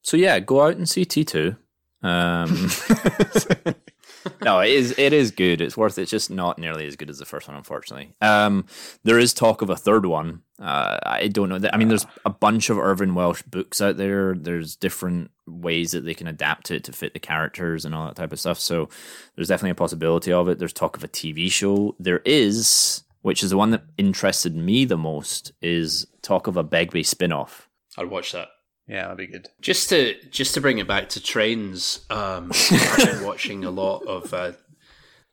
[0.00, 1.56] so yeah, go out and see T two.
[2.02, 2.70] Um,
[4.42, 5.60] no, it is it is good.
[5.60, 6.02] It's worth it.
[6.02, 8.14] It's just not nearly as good as the first one, unfortunately.
[8.20, 8.66] Um,
[9.02, 10.42] there is talk of a third one.
[10.58, 11.68] Uh, I don't know.
[11.72, 14.34] I mean, there's a bunch of Irvine Welsh books out there.
[14.34, 18.16] There's different ways that they can adapt it to fit the characters and all that
[18.16, 18.58] type of stuff.
[18.58, 18.88] So
[19.34, 20.58] there's definitely a possibility of it.
[20.58, 21.96] There's talk of a TV show.
[21.98, 26.62] There is, which is the one that interested me the most, is talk of a
[26.62, 27.68] Begbie spin-off.
[27.98, 28.48] I'd watch that.
[28.86, 29.48] Yeah, that'd be good.
[29.60, 34.04] Just to just to bring it back to trains, um, I've been watching a lot
[34.06, 34.52] of uh,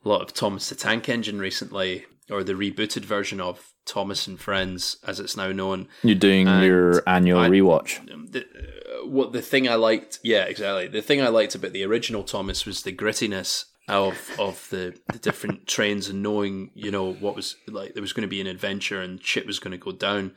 [0.04, 4.39] a lot of Thomas the Tank Engine recently, or the rebooted version of Thomas and
[4.39, 5.88] Friends, as it's now known.
[6.04, 7.99] You're doing And your annual I- rewatch.
[8.32, 10.88] The, uh, what the thing I liked, yeah, exactly.
[10.88, 15.20] The thing I liked about the original Thomas was the grittiness of of the, the
[15.20, 18.47] different trains and knowing, you know, what was like there was going to be an
[18.47, 20.32] adventure and shit was going to go down.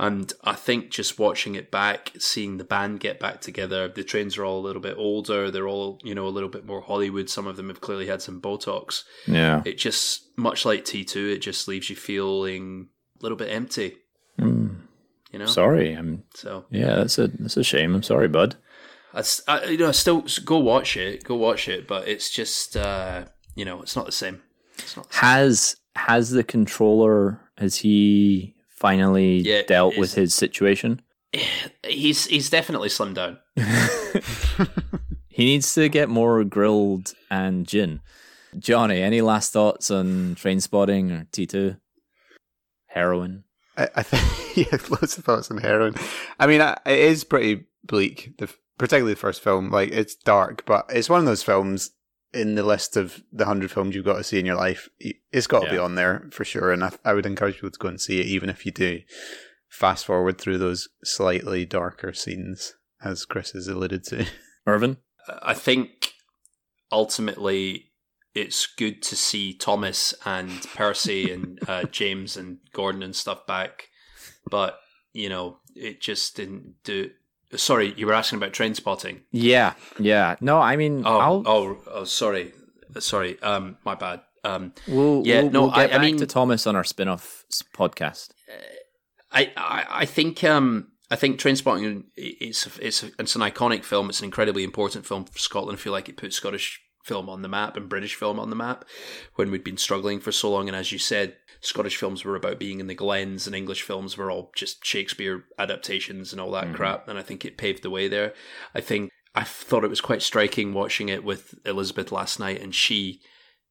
[0.00, 4.38] And I think just watching it back, seeing the band get back together, the trains
[4.38, 5.50] are all a little bit older.
[5.50, 7.28] They're all, you know, a little bit more Hollywood.
[7.28, 9.02] Some of them have clearly had some Botox.
[9.26, 9.62] Yeah.
[9.64, 12.88] It just, much like T2, it just leaves you feeling
[13.18, 13.96] a little bit empty,
[14.40, 14.82] Mm,
[15.32, 15.46] you know?
[15.46, 15.92] sorry.
[15.94, 17.94] I'm So, yeah, that's a that's a shame.
[17.96, 18.54] I'm sorry, bud.
[19.12, 23.24] I, I- you know, still go watch it, go watch it, but it's just, uh,
[23.56, 24.42] you know, it's not the same.
[24.78, 25.12] It's not.
[25.14, 31.02] Has has the controller has he finally Yeah, dealt with his situation?
[31.86, 33.38] He's he's definitely slimmed down.
[35.38, 38.00] He needs to get more grilled and gin.
[38.58, 41.76] Johnny, any last thoughts on train spotting or T two?
[42.88, 43.44] Heroin.
[43.76, 45.94] I, I think yeah, loads of thoughts on heroin.
[46.40, 48.36] I mean, it is pretty bleak.
[48.38, 51.92] The particularly the first film, like it's dark, but it's one of those films
[52.32, 54.88] in the list of the hundred films you've got to see in your life.
[55.32, 57.78] It's got to be on there for sure, and I, I would encourage people to
[57.78, 59.00] go and see it, even if you do
[59.68, 64.26] fast forward through those slightly darker scenes, as Chris has alluded to.
[64.66, 64.98] Irvin?
[65.42, 66.14] I think
[66.90, 67.92] ultimately
[68.34, 73.88] it's good to see Thomas and Percy and uh, James and Gordon and stuff back,
[74.50, 74.78] but
[75.12, 77.10] you know it just didn't do.
[77.56, 79.22] Sorry, you were asking about train spotting.
[79.32, 80.36] Yeah, yeah.
[80.40, 82.52] No, I mean Oh, I'll oh, oh, sorry.
[82.98, 84.20] sorry, um, my bad.
[84.44, 87.44] Um, We'll, yeah, we'll, no, we'll I, I mean, to Thomas on our spin-off
[87.74, 88.30] podcast.
[89.32, 94.08] I, I, I think um, I think Trainspotting it's it's it's an iconic film.
[94.08, 95.78] It's an incredibly important film for Scotland.
[95.78, 98.56] I feel like it put Scottish film on the map and British film on the
[98.56, 98.84] map
[99.34, 100.68] when we'd been struggling for so long.
[100.68, 104.16] And as you said, Scottish films were about being in the glens, and English films
[104.16, 106.74] were all just Shakespeare adaptations and all that mm-hmm.
[106.74, 107.08] crap.
[107.08, 108.32] And I think it paved the way there.
[108.74, 112.74] I think I thought it was quite striking watching it with Elizabeth last night, and
[112.74, 113.22] she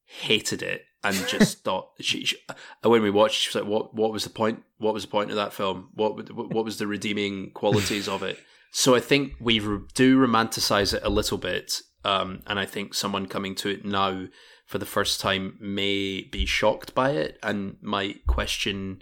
[0.05, 3.93] hated it and just thought she, she uh, when we watched she was like what
[3.93, 6.87] what was the point what was the point of that film what what was the
[6.87, 8.39] redeeming qualities of it
[8.71, 9.59] so i think we
[9.93, 14.27] do romanticize it a little bit um, and i think someone coming to it now
[14.65, 19.01] for the first time may be shocked by it and might question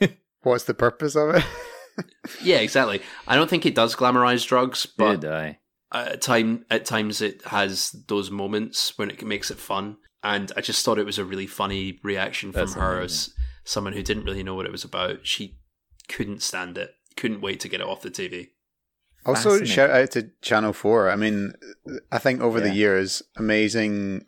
[0.42, 1.44] What's the purpose of it?
[2.42, 5.58] yeah exactly i don't think it does glamorize drugs but Did I?
[5.92, 10.60] at time at times it has those moments when it makes it fun and i
[10.60, 13.04] just thought it was a really funny reaction from That's her amazing.
[13.04, 13.30] as
[13.64, 15.58] someone who didn't really know what it was about she
[16.08, 18.48] couldn't stand it couldn't wait to get it off the tv
[19.26, 21.10] Also, shout out to Channel 4.
[21.10, 21.54] I mean,
[22.12, 24.26] I think over the years, amazing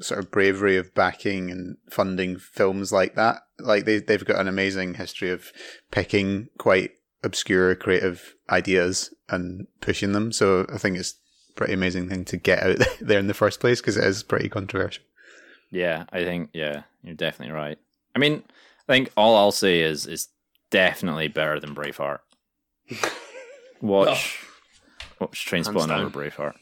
[0.00, 3.42] sort of bravery of backing and funding films like that.
[3.58, 5.50] Like, they, they've got an amazing history of
[5.90, 6.92] picking quite
[7.24, 10.32] obscure creative ideas and pushing them.
[10.32, 11.16] So I think it's
[11.50, 14.22] a pretty amazing thing to get out there in the first place because it is
[14.22, 15.02] pretty controversial.
[15.70, 17.78] Yeah, I think yeah, you're definitely right.
[18.14, 18.42] I mean,
[18.88, 20.28] I think all I'll say is is
[20.70, 22.20] definitely better than Braveheart.
[23.80, 24.44] Watch,
[25.20, 26.00] watch Trainspotting down.
[26.04, 26.54] over Braveheart.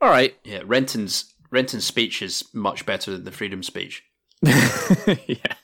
[0.00, 4.02] All right, yeah renton's renton's speech is much better than the freedom speech
[4.42, 5.54] yeah.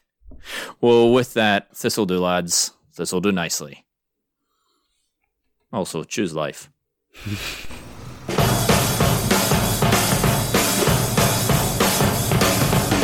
[0.81, 2.73] Well, with that, this'll do, lads.
[2.97, 3.85] This'll do nicely.
[5.73, 6.71] Also, choose life.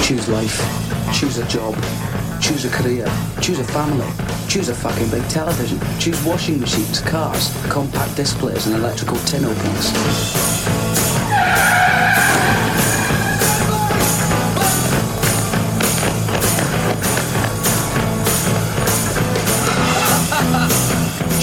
[0.02, 1.12] Choose life.
[1.14, 1.74] Choose a job.
[2.44, 3.06] Choose a career.
[3.40, 4.06] Choose a family.
[4.48, 5.80] Choose a fucking big television.
[5.98, 9.90] Choose washing machines, cars, compact disc players, and electrical tin openers.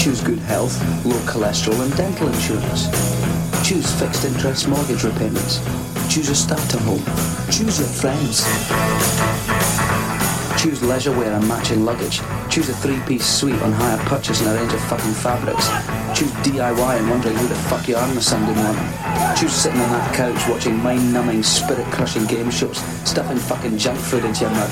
[0.00, 2.86] Choose good health, low cholesterol, and dental insurance.
[3.68, 5.58] Choose fixed interest mortgage repayments.
[6.08, 7.02] Choose a starter home.
[7.50, 9.51] Choose your friends.
[10.62, 12.20] Choose leisure wear and matching luggage.
[12.48, 15.66] Choose a three-piece suite on hire purchase and a range of fucking fabrics.
[16.16, 18.86] Choose DIY and wondering who the fuck you are on a Sunday morning.
[19.36, 24.42] Choose sitting on that couch watching mind-numbing, spirit-crushing game shows, stuffing fucking junk food into
[24.42, 24.70] your mouth.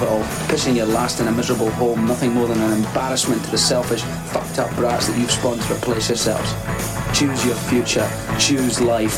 [0.00, 3.42] Of it all, pissing your last in a miserable home, nothing more than an embarrassment
[3.44, 6.54] to the selfish, fucked up brats that you've spawned to replace yourselves.
[7.18, 8.08] Choose your future.
[8.38, 9.16] Choose life.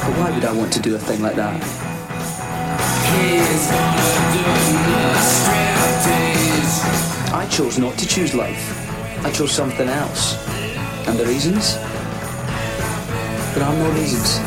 [0.00, 1.62] But why would I want to do a thing like that?
[7.34, 9.24] I chose not to choose life.
[9.24, 10.36] I chose something else.
[11.06, 11.76] And the reasons?
[13.54, 14.38] There are no reasons.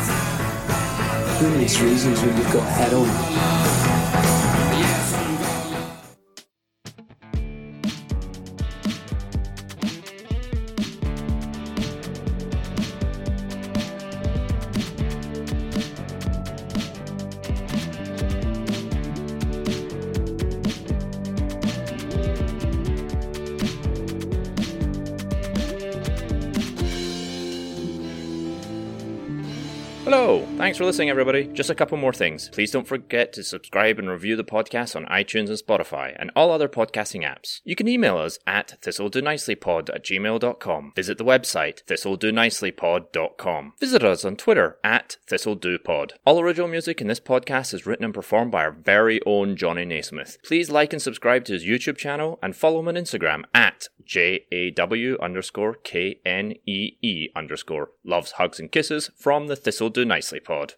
[1.38, 3.75] Who needs reasons when you've got heroin?
[30.76, 31.46] Thanks for listening, everybody.
[31.46, 32.50] Just a couple more things.
[32.50, 36.50] Please don't forget to subscribe and review the podcast on iTunes and Spotify and all
[36.50, 37.62] other podcasting apps.
[37.64, 40.92] You can email us at thistledonicelypod at gmail.com.
[40.94, 43.72] Visit the website thistledonicelypod.com.
[43.80, 46.10] Visit us on Twitter at thistledopod.
[46.26, 49.86] All original music in this podcast is written and performed by our very own Johnny
[49.86, 50.36] Naismith.
[50.44, 55.18] Please like and subscribe to his YouTube channel and follow him on Instagram at J-A-W
[55.20, 57.90] underscore K-N-E-E underscore.
[58.04, 60.74] Loves, hugs, and kisses from the Thistle Do Nicely pod.